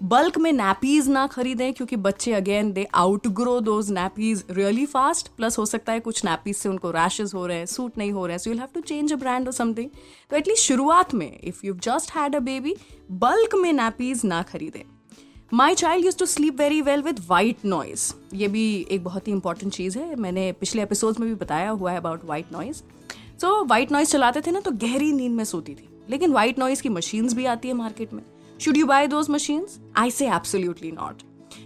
bulk 0.00 0.36
में 0.38 0.52
नैपीज 0.52 1.08
ना 1.08 1.26
खरीदें, 1.26 1.72
क्योंकि 1.72 1.96
बच्चे 1.96 2.32
again 2.32 2.72
they 2.72 2.86
outgrow 3.28 3.58
those 3.60 3.90
nappies 3.90 4.44
really 4.50 4.84
fast 4.86 5.28
plus 5.36 5.58
हो 5.58 5.64
सकता 5.66 5.92
है 5.92 6.00
कुछ 6.00 6.24
नैपीज 6.24 6.56
से 6.56 6.68
उनको 6.68 6.90
रैशेज 6.90 7.32
हो 7.34 7.46
रहे 7.46 7.56
हैं 7.58 7.66
सूट 7.66 7.98
नहीं 7.98 8.12
हो 8.12 8.26
रहे 8.26 8.34
हैं 8.34 8.38
so 8.38 8.50
you'll 8.50 8.58
have 8.58 8.68
to 8.74 8.80
change 8.80 9.12
a 9.12 9.16
brand 9.16 9.46
और 9.46 9.52
समथिंग 9.52 9.90
तो 10.30 10.36
एटलीस्ट 10.36 10.62
शुरुआत 10.62 11.14
में 11.14 11.38
if 11.40 11.66
you 11.66 11.74
just 11.84 12.14
had 12.16 12.36
a 12.36 12.38
baby 12.40 12.74
bulk 13.10 13.54
में 13.54 13.72
नैपीज 13.72 14.24
ना 14.24 14.42
खरीदें. 14.42 14.82
My 15.52 15.74
child 15.74 16.04
use 16.04 16.18
to 16.18 16.26
sleep 16.26 16.60
very 16.60 16.80
well 16.82 17.02
with 17.02 17.24
white 17.28 17.64
noise 17.64 18.12
ये 18.34 18.48
भी 18.48 18.86
एक 18.90 19.04
बहुत 19.04 19.28
ही 19.28 19.32
इंपॉर्टेंट 19.32 19.72
चीज़ 19.72 19.98
है। 19.98 20.14
मैंने 20.16 20.50
पिछले 20.52 20.82
एपिसोड 20.82 21.18
में 21.20 21.28
भी 21.28 21.34
बताया 21.36 21.70
हुआ 21.70 21.92
है 21.92 21.98
about 21.98 22.24
white 22.24 22.52
noise 22.52 22.82
so 23.40 23.64
white 23.64 23.92
noise 23.92 24.10
चलाते 24.10 24.40
थे 24.40 24.50
ना 24.50 24.60
तो 24.60 24.70
गहरी 24.70 25.12
नींद 25.12 25.32
में 25.32 25.44
सोती 25.44 25.74
थी। 25.74 25.88
लेकिन 26.10 26.32
वाइट 26.32 26.58
नॉइज़ 26.58 26.82
की 26.82 26.88
मशीन्स 26.88 27.34
भी 27.34 27.44
आती 27.46 27.68
है 27.68 27.74
मार्केट 27.74 28.12
में। 28.12 28.22
Should 28.60 28.76
you 28.76 28.86
buy 28.86 29.06
those 29.06 29.28
machines 29.30 29.78
I 29.96 30.10
say 30.10 30.26
absolutely 30.26 30.90
not 30.92 31.22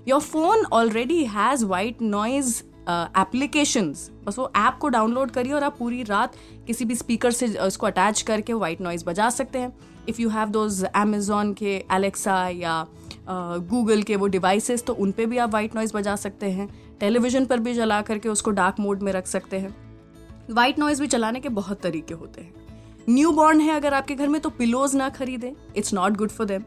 your 0.09 0.21
phone 0.21 0.65
already 0.73 1.25
has 1.27 1.65
white 1.67 2.03
noise 2.03 2.63
application 3.19 3.89
बस 4.25 4.39
वो 4.39 4.51
ऐप 4.57 4.77
को 4.81 4.89
डाउनलोड 4.89 5.31
करिए 5.31 5.53
और 5.53 5.65
आप 5.65 5.77
पूरी 5.79 6.03
रात 6.03 6.35
किसी 6.67 6.85
भी 6.85 6.95
स्पीकर 6.95 7.31
से 7.31 7.47
उसको 7.59 7.87
अटैच 7.87 8.23
करके 8.23 8.53
वाइट 8.55 8.81
नॉइज़ 8.81 9.05
बजा 9.05 9.29
सकते 9.31 9.59
हैं। 9.59 9.73
If 10.09 10.21
you 10.21 10.29
have 10.29 10.49
those 10.49 10.83
Amazon 10.85 11.53
के 11.55 11.75
एलेक्सा 11.93 12.49
या 12.49 12.87
गूगल 13.29 13.99
uh, 13.99 14.05
के 14.07 14.17
वो 14.17 14.27
डिवाइसेस 14.27 14.85
तो 14.85 14.93
उन 14.95 15.13
पर 15.13 15.27
भी 15.27 15.39
आप 15.39 15.53
वाइट 15.53 15.75
नॉइज़ 15.77 15.97
बजा 15.97 16.17
सकते 16.17 16.51
हैं। 16.51 16.69
टेलीविज़न 17.01 17.45
पर 17.47 17.59
भी 17.59 17.75
जला 17.75 18.01
करके 18.03 18.29
उसको 18.29 18.51
डार्क 18.51 18.81
मोड 18.81 19.03
में 19.03 19.13
रख 19.13 19.27
सकते 19.27 19.59
हैं। 19.59 19.75
वाइट 20.51 20.79
नॉइज़ 20.79 21.01
भी 21.01 21.07
चलाने 21.07 21.41
के 21.41 21.49
बहुत 21.51 21.81
तरीके 21.83 22.15
होते 22.15 22.41
हैं। 22.41 22.55
न्यू 23.09 23.31
बॉर्न 23.33 23.61
है 23.61 23.75
अगर 23.77 23.95
आपके 23.95 24.15
घर 24.15 24.29
में 24.29 24.41
तो 24.41 24.51
पिलोज 24.53 24.95
ना 24.97 25.09
खरीदें। 25.11 25.51
It's 25.77 25.95
not 25.95 26.17
good 26.17 26.31
for 26.31 26.47
them 26.47 26.63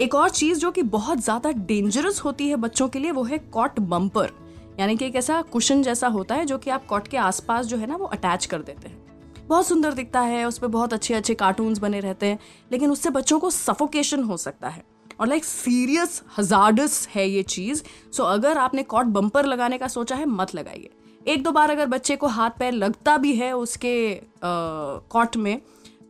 एक 0.00 0.14
और 0.14 0.28
चीज़ 0.30 0.58
जो 0.58 0.70
कि 0.70 0.82
बहुत 0.82 1.18
ज़्यादा 1.18 1.50
डेंजरस 1.52 2.20
होती 2.20 2.48
है 2.48 2.56
बच्चों 2.56 2.88
के 2.88 2.98
लिए, 2.98 3.10
वो 3.10 3.22
है 3.22 3.38
कॉट 3.38 3.78
बम्पर 3.80 4.30
यानी 4.78 4.96
कि 4.96 5.04
एक 5.04 5.16
ऐसा 5.16 5.40
कुशन 5.42 5.82
जैसा 5.82 6.08
होता 6.08 6.34
है 6.34 6.44
जो 6.46 6.56
कि 6.58 6.70
आप 6.70 6.86
कॉट 6.86 7.08
के 7.08 7.16
आसपास 7.16 7.66
जो 7.66 7.76
है 7.76 7.86
ना, 7.86 7.96
वो 7.96 8.04
अटैच 8.06 8.46
कर 8.46 8.62
देते 8.62 8.88
हैं। 8.88 9.46
बहुत 9.48 9.66
सुंदर 9.66 9.92
दिखता 9.94 10.20
है 10.20 10.44
उस 10.44 10.58
पर 10.58 10.66
बहुत 10.68 10.92
अच्छे 10.92 11.14
अच्छे 11.14 11.34
कार्टून्स 11.34 11.78
बने 11.78 12.00
रहते 12.00 12.26
हैं, 12.26 12.38
लेकिन 12.72 12.90
उससे 12.90 13.10
बच्चों 13.10 13.38
को 13.40 13.50
सफोकेशन 13.50 14.22
हो 14.22 14.36
सकता 14.36 14.68
है। 14.68 14.84
और 15.20 15.26
लाइक 15.26 15.44
सीरियस 15.44 16.22
हजार्डस 16.38 17.06
है 17.14 17.28
ये 17.28 17.42
चीज़ 17.44 17.82
सो 18.12 18.24
अगर 18.24 18.58
आपने 18.58 18.82
कॉट 18.84 19.06
बम्पर 19.08 19.46
लगाने 19.46 19.78
का 19.78 19.88
सोचा 19.88 20.16
है, 20.16 20.26
मत 20.26 20.54
लगाइए। 20.54 20.90
एक 21.26 21.42
दो 21.42 21.52
बार 21.52 21.70
अगर 21.70 21.86
बच्चे 21.88 22.16
को 22.16 22.26
हाथ 22.28 22.50
पैर 22.50 22.72
लगता 22.74 23.16
भी 23.16 23.34
है 23.34 23.52
उसके 23.54 24.20
कॉट 24.44 25.36
में 25.36 25.60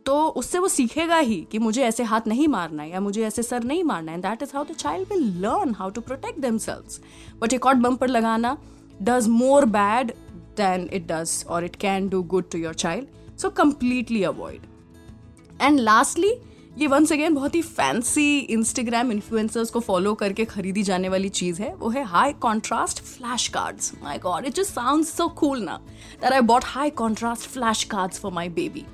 तो 0.05 0.27
उससे 0.27 0.59
वो 0.59 0.67
सीखेगा 0.67 1.17
ही 1.17 1.35
कि 1.51 1.59
मुझे 1.59 1.83
ऐसे 1.83 2.03
हाथ 2.03 2.27
नहीं 2.27 2.47
मारना 2.47 2.83
है 2.83 2.89
या 2.89 2.99
मुझे 2.99 3.25
ऐसे 3.25 3.43
सर 3.43 3.63
नहीं 3.63 3.83
मारना 3.83 4.11
है। 4.11 4.21
That 4.21 4.43
is 4.43 4.51
how 4.53 4.63
the 4.63 4.71
child 4.71 5.09
will 5.09 5.23
learn 5.41 5.73
how 5.73 5.89
to 5.89 6.01
protect 6.01 6.39
them 6.39 6.57
but 7.41 7.53
एक 7.53 7.65
और 7.65 7.75
बम्पर 7.75 8.07
लगाना 8.07 8.57
does 9.01 9.27
more 9.27 9.65
bad 9.65 10.11
than 10.57 10.89
it 10.93 11.07
does 11.07 11.43
और 11.47 11.65
it 11.65 11.75
can 11.75 12.07
do 12.09 12.21
good 12.23 12.49
to 12.51 12.57
your 12.57 12.73
child 12.73 13.39
so 13.39 13.49
completely 13.49 14.23
avoid 14.23 14.61
and 15.61 15.79
lastly 15.79 16.33
ये 16.77 16.87
once 16.87 17.11
again 17.11 17.33
बहुत 17.33 17.55
ही 17.55 17.61
fancy 17.61 18.39
Instagram 18.39 19.11
influencers 19.11 19.69
को 19.69 19.79
follow 19.79 20.13
करके 20.13 20.45
खरीदी 20.45 20.83
जाने 20.83 21.09
वाली 21.09 21.29
चीज़ 21.29 21.61
है। 21.61 21.73
वो 21.75 21.89
है 21.89 22.03
high 22.03 22.33
contrast 22.33 23.01
flash 23.03 23.47
cards 23.47 23.91
my 24.03 24.17
god 24.17 24.45
it 24.45 24.55
just 24.55 24.73
sounds 24.73 25.13
so 25.17 25.27
cool 25.27 25.61
ना। 25.61 25.77
That 26.21 26.33
I 26.33 26.41
bought 26.41 26.65
high 26.65 26.89
contrast 26.89 27.49
flash 27.49 27.83
cards 27.83 28.19
for 28.19 28.31
my 28.31 28.49
baby 28.49 28.85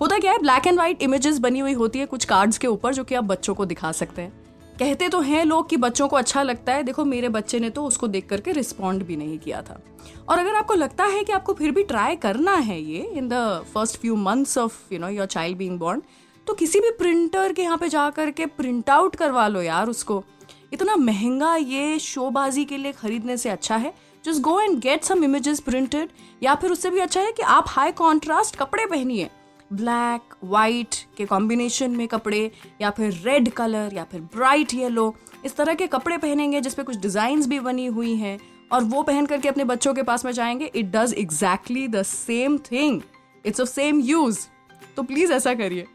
होता 0.00 0.18
क्या 0.18 0.32
है 0.32 0.38
ब्लैक 0.38 0.66
एंड 0.66 0.76
व्हाइट 0.76 1.02
इमेजेस 1.02 1.38
बनी 1.38 1.58
हुई 1.58 1.72
होती 1.72 1.98
है 1.98 2.06
कुछ 2.06 2.24
कार्ड्स 2.24 2.58
के 2.58 2.66
ऊपर 2.66 2.94
जो 2.94 3.04
कि 3.04 3.14
आप 3.14 3.24
बच्चों 3.24 3.54
को 3.54 3.64
दिखा 3.64 3.90
सकते 3.92 4.22
हैं। 4.22 4.32
कहते 4.78 5.08
तो 5.08 5.20
हैं 5.20 5.44
लोग 5.44 5.68
कि 5.70 5.76
बच्चों 5.76 6.06
को 6.08 6.16
अच्छा 6.16 6.42
लगता 6.42 6.72
है, 6.72 6.82
देखो 6.82 7.04
मेरे 7.04 7.28
बच्चे 7.28 7.60
ने 7.60 7.70
तो 7.70 7.84
उसको 7.84 8.08
देख 8.08 8.28
करके 8.28 8.52
रिस्पॉन्ड 8.52 9.02
भी 9.02 9.16
नहीं 9.16 9.38
किया 9.38 9.62
था। 9.62 9.80
और 10.28 10.38
अगर 10.38 10.54
आपको 10.54 10.74
लगता 10.74 11.04
है 11.04 11.22
कि 11.24 11.32
आपको 11.32 11.52
फिर 11.52 11.70
भी 11.70 11.82
ट्राई 11.84 12.16
करना 12.16 12.54
है 12.54 12.80
ये 12.80 13.00
in 13.12 13.28
the 13.28 13.64
first 13.74 13.96
few 14.00 14.16
months 14.16 14.56
of 14.58 14.76
you 14.92 14.98
know 14.98 15.08
your 15.08 15.26
child 15.26 15.58
being 15.58 15.78
born 15.78 16.02
तो 16.46 16.54
किसी 16.54 16.80
भी 16.80 16.90
प्रिंटर 16.90 17.52
के 17.52 17.62
यहाँ 17.62 17.78
पे 17.78 17.88
जा 17.88 18.08
करके 18.10 18.46
प्रिंट 18.48 18.90
आउट 18.90 19.16
करवा 19.16 19.46
लो 19.48 19.62
यार 19.62 19.88
उसको। 19.88 20.22
इतना 20.72 20.96
महँगा 20.96 21.54
ये 21.56 21.98
शोबाजी 21.98 22.64
के 22.64 22.76
लिए 22.76 22.92
खरीदने 22.92 23.36
से 23.36 23.48
अच्छा 23.48 23.76
है। 23.76 23.92
Just 24.24 24.40
go 24.42 24.60
and 24.60 24.78
get 24.78 25.04
some 25.04 25.24
images 25.24 25.60
printed 25.60 26.08
या 26.42 26.54
फिर 26.54 26.70
उससे 26.70 26.90
भी 26.90 27.00
अच्छा 27.00 27.20
है 27.20 27.32
कि 27.32 27.42
आप 27.42 27.64
हाई 27.68 27.92
कॉन्ट्रास्ट 27.92 28.56
कपड़े 28.56 28.86
पहनिए। 28.86 29.28
ब्लैक 29.72 30.34
वाइट 30.44 30.94
के 31.16 31.24
कॉम्बिनेशन 31.26 31.90
में 31.90 32.06
कपड़े, 32.08 32.50
या 32.82 32.90
फिर 32.90 33.12
रेड 33.24 33.48
कलर, 33.50 33.94
या 33.94 34.04
फिर 34.04 34.20
ब्राइट 34.36 34.74
येलो, 34.74 35.14
इस 35.44 35.56
तरह 35.56 35.74
के 35.74 35.86
कपड़े 35.86 36.16
पहनेंगे 36.18 36.60
जिसपे 36.60 36.82
कुछ 36.82 36.96
डिज़ाइन 36.96 37.44
भी 37.48 37.60
बनी 37.60 37.86
हुई 37.86 38.14
हैं, 38.16 38.38
और 38.72 38.84
वो 38.84 39.02
पहन 39.02 39.26
करके 39.26 39.48
अपने 39.48 39.64
बच्चों 39.64 39.94
के 39.94 40.02
पास 40.02 40.24
में 40.24 40.32
जाएँगे। 40.32 40.64
It 40.66 40.90
does 40.92 41.14
exactly 41.18 41.86
the 41.88 42.02
same 42.04 42.58
thing 42.72 43.00
it's 43.44 43.60
of 43.60 43.68
same 43.68 44.00
use 44.00 44.46
तो 44.96 45.02
प्लीज़ 45.02 45.32
ऐसा 45.32 45.54
करिए। 45.54 45.86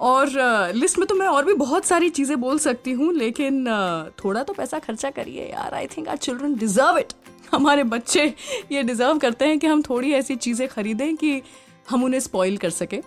और 0.00 0.30
लिस्ट 0.74 0.98
में 0.98 1.06
तो 1.08 1.14
मैं 1.14 1.26
और 1.26 1.44
भी 1.44 1.54
बहुत 1.54 1.84
सारी 1.84 2.08
चीज़ें 2.10 2.40
बोल 2.40 2.58
सकती 2.58 2.92
हूँ, 2.92 3.12
लेकिन 3.14 3.64
थोड़ा 4.24 4.42
तो 4.42 4.52
पैसा 4.52 4.78
खर्चा 4.78 5.10
करिए 5.10 5.46
यार। 5.46 5.74
I 5.74 5.86
think 5.86 6.08
our 6.08 6.16
children 6.16 6.54
deserve 6.54 6.98
it 6.98 7.12
हमारे 7.52 7.84
बच्चे 7.84 8.24
ये 8.72 8.82
डिज़र्व 8.82 9.18
करते 9.18 9.44
हैं 9.44 9.58
कि 9.58 9.66
हम 9.66 9.82
थोड़ी 9.82 10.12
ऐसी 10.14 10.36
चीज़ें 10.36 10.66
खरीदें 10.68 11.16
कि 11.16 11.40
हम 11.90 12.04
उन्हें 12.04 12.20
स्पॉइल 12.20 12.56
कर 12.56 12.70
सकें। 12.70 13.00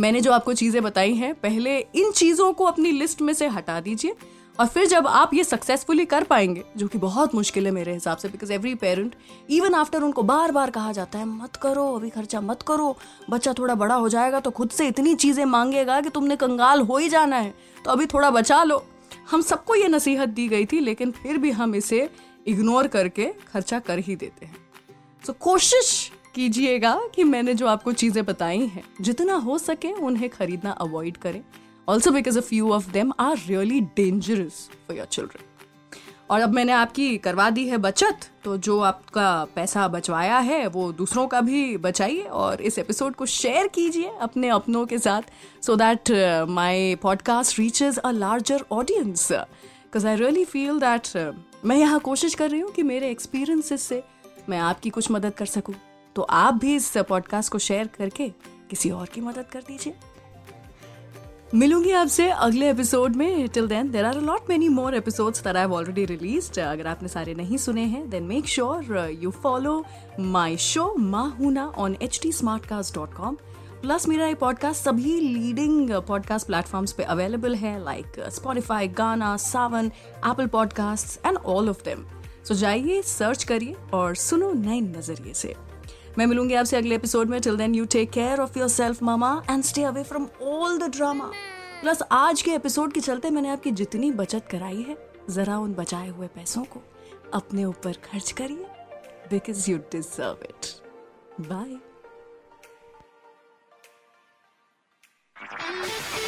मैंने 0.00 0.20
जो 0.20 0.32
आपको 0.32 0.52
चीज़ें 0.54 0.82
बताई 0.82 1.14
हैं 1.14 1.34
पहले 1.34 1.78
इन 1.94 2.10
चीज़ों 2.10 2.52
को 2.52 2.64
अपनी 2.64 2.90
लिस्ट 2.90 3.22
में 3.22 3.32
से 3.34 3.46
हटा 3.46 3.80
दीजिए 3.80 4.14
और 4.58 4.66
फिर 4.66 4.86
जब 4.86 5.06
आप 5.06 5.34
ये 5.34 5.44
सक्सेसफुली 5.44 6.04
कर 6.04 6.24
पाएँगे 6.24 6.62
जो 6.76 6.86
कि 6.88 6.98
बहुत 6.98 7.34
मुश्किल 7.34 7.66
है 7.66 7.72
मेरे 7.72 7.92
हिसाब 7.92 8.16
से 8.16 8.28
because 8.28 8.52
every 8.52 8.74
parent 8.74 9.14
even 9.50 9.74
after 9.74 10.02
उनको 10.02 10.22
बार 10.22 10.52
बार 10.52 10.70
कहा 10.70 10.92
जाता 10.92 11.18
है 11.18 11.24
मत 11.24 11.56
करो 11.56 11.84
अभी 11.96 12.10
खर्चा 12.10 12.40
मत 12.40 12.62
करो 12.62 12.96
बच्चा 13.30 13.52
थोड़ा 13.52 13.74
बड़ा 13.74 13.94
हो 13.94 14.08
जाएगा 14.08 14.40
तो 14.40 14.50
खुद 14.50 14.70
से 14.70 14.86
इतनी 14.88 15.14
चीज़ें 15.14 15.44
मांगेगा 15.44 16.00
कि 16.00 16.10
तुमने 16.10 16.36
कंगाल 16.36 16.80
हो 16.80 16.96
ही 16.96 17.08
जाना 17.08 17.36
है 17.36 17.54
तो 17.84 17.90
अभी 17.90 18.06
थोड़ा 18.06 18.30
बचा 18.30 18.62
लो। 18.64 18.84
हम 19.30 19.42
सबको 19.42 19.74
ये 19.74 19.88
नसीहत 19.88 20.28
दी 20.28 20.48
गई 20.48 20.66
थी 20.66 20.80
लेकिन 20.80 21.10
फिर 21.10 21.38
भी 21.38 21.50
हम 21.50 21.74
इसे 21.74 22.08
इग्नोर 22.46 22.86
करके 22.86 23.26
खर्चा 23.52 23.78
कर 23.78 23.98
ही 23.98 24.16
देते 24.16 24.46
हैं। 24.46 24.56
सो 25.26 25.32
so, 25.32 25.38
कोशिश 25.38 26.10
कीजिएगा 26.34 26.98
कि 27.14 27.24
मैंने 27.24 27.54
जो 27.54 27.66
आपको 27.66 27.92
चीज़ें 27.92 28.24
बताई 28.24 28.66
हैं, 28.66 28.82
जितना 29.00 29.34
हो 29.36 29.58
सके 29.58 29.92
उन्हें 29.92 30.28
खरीदना 30.30 30.70
अवॉइड 30.70 31.16
करें। 31.16 31.42
Also 31.88 32.10
because 32.10 32.38
a 32.38 32.42
few 32.42 32.72
of 32.72 32.90
them 32.92 33.12
are 33.20 33.36
really 33.38 33.80
dangerous 33.96 34.68
for 34.88 34.96
your 34.96 35.06
children 35.06 35.48
और 36.30 36.40
अब 36.40 36.52
मैंने 36.54 36.72
आपकी 36.72 37.16
करवा 37.18 37.48
दी 37.50 37.66
है 37.68 37.78
बचत 37.78 38.28
तो 38.44 38.56
जो 38.58 38.78
आपका 38.80 39.44
पैसा 39.54 39.86
बचवाया 39.88 40.38
है, 40.38 40.66
वो 40.66 40.92
दूसरों 40.92 41.26
का 41.26 41.40
भी 41.40 41.76
बचाइए 41.78 42.22
और 42.22 42.60
इस 42.62 42.78
एपिसोड 42.78 43.14
को 43.14 43.26
शेयर 43.26 43.66
कीजिए 43.68 44.10
अपने 44.20 44.48
अपनों 44.48 44.84
के 44.86 44.98
साथ 44.98 45.22
so 45.62 45.76
that 45.76 46.10
my 46.50 46.94
podcast 47.02 47.58
reaches 47.58 47.98
a 47.98 48.10
larger 48.12 48.64
audience 48.72 49.30
because 49.32 50.06
I 50.06 50.16
really 50.16 50.44
feel 50.44 50.80
that 50.80 51.34
मैं 51.64 51.76
यहाँ 51.76 52.00
कोशिश 52.00 52.34
कर 52.34 52.50
रही 52.50 52.60
हूँ 52.60 52.72
कि 52.72 52.82
मेरे 52.82 53.10
एक्सपीरियंसेस 53.10 53.82
से 53.82 54.02
मैं 54.48 54.58
आपकी 54.58 54.90
कुछ 54.90 55.10
मदद 55.10 55.34
कर 55.34 55.46
सकूँ। 55.46 55.74
तो 56.16 56.22
आप 56.22 56.54
भी 56.54 56.76
इस 56.76 56.96
पॉडकास्ट 56.96 57.52
को 57.52 57.58
शेयर 57.58 57.86
करके 57.86 58.28
किसी 58.70 58.90
और 58.90 59.06
की 59.06 59.20
मदद 59.20 59.46
कर 59.52 59.60
दीजिए। 59.60 59.94
मिलूँगी 61.54 61.92
आपसे 61.92 62.30
अगले 62.30 62.70
एपिसोड 62.70 63.16
में। 63.16 63.48
Till 63.48 63.66
then 63.68 63.90
there 63.90 64.04
are 64.04 64.20
lot 64.20 64.40
many 64.48 64.68
more 64.68 64.94
episodes 64.94 65.44
that 65.44 65.56
I 65.56 65.64
already 65.64 66.04
released 66.04 66.58
अगर 66.58 66.86
आपने 66.86 67.08
सारे 67.08 67.34
नहीं 67.34 67.56
सुने 67.56 67.84
हैं 67.84 68.10
then 68.10 68.22
make 68.22 68.46
sure 68.46 69.10
you 69.22 69.30
follow 69.30 69.84
my 70.20 70.56
show 70.56 70.94
माहूना 70.94 71.66
on 71.66 71.96
H 72.02 72.20
T 72.22 72.32
smart 72.32 72.66
cast 72.66 72.94
dot 72.94 73.14
com 73.14 73.36
plus 73.82 74.08
मेरा 74.08 74.26
ये 74.26 74.34
पॉडकास्ट 74.34 74.84
सभी 74.84 75.20
लीडिंग 75.20 75.90
पॉडकास्ट 75.90 76.46
प्लेटफॉर्म्स 76.46 76.92
पे 76.92 77.02
अवेलेबल 77.02 77.54
है 77.54 77.84
like 77.84 78.06
Spotify 78.28 78.88
Gaana 78.88 79.36
Saavn 79.36 79.86
Apple 80.26 80.46
podcast 80.46 81.26
and 81.26 81.36
all 81.36 81.70
of 81.70 81.84
them 81.84 82.06
so 82.44 82.54
जाइए 82.54 83.02
search 83.02 83.44
करिए 83.44 83.76
और 83.94 84.14
सुनो 84.14 84.52
नए 84.52 84.80
नज़रिए 84.80 85.34
से। 85.34 85.69
मैं 86.18 86.26
मिलूँगी 86.26 86.54
आपसे 86.54 86.76
अगले 86.76 86.94
एपिसोड 86.94 87.28
में. 87.28 87.40
Till 87.40 87.56
then 87.56 87.74
you 87.74 87.84
take 87.84 88.10
care 88.10 88.40
of 88.40 88.58
your 88.58 88.68
self 88.68 89.02
mama 89.02 89.42
and 89.50 89.62
stay 89.64 89.82
away 89.82 90.02
from 90.02 90.26
all 90.42 90.78
the 90.78 90.90
drama 90.90 91.30
plus 91.82 92.02
आज 92.12 92.42
के 92.42 92.50
एपिसोड 92.50 92.92
के 92.92 93.00
चलते 93.00 93.30
मैंने 93.30 93.48
आपकी 93.48 93.70
जितनी 93.72 94.10
बचत 94.12 94.48
कराई 94.50 94.82
है 94.82 94.96
जरा 95.30 95.58
उन 95.58 95.74
बचाए 95.74 96.08
हुए 96.08 96.26
पैसों 96.26 96.64
को 96.64 96.82
अपने 97.34 97.64
ऊपर 97.64 97.92
खर्च 98.04 98.32
करिए 98.32 98.66
because 99.30 99.70
you 99.70 99.78
deserve 99.92 100.44
it 100.44 100.66
bye 101.48 101.78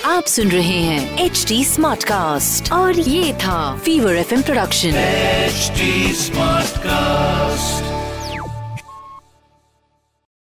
आप 0.05 0.25
सुन 0.25 0.49
रहे 0.49 0.79
हैं 0.81 1.25
एच 1.25 1.45
डी 1.49 1.65
स्मार्ट 1.65 2.05
कास्ट 2.05 2.73
और 2.73 2.99
ये 2.99 3.33
था 3.35 3.77
fever 3.77 4.17
F 4.17 4.35
production 4.43 4.95
H 4.97 5.73
smart 6.17 6.79
cast 6.79 7.92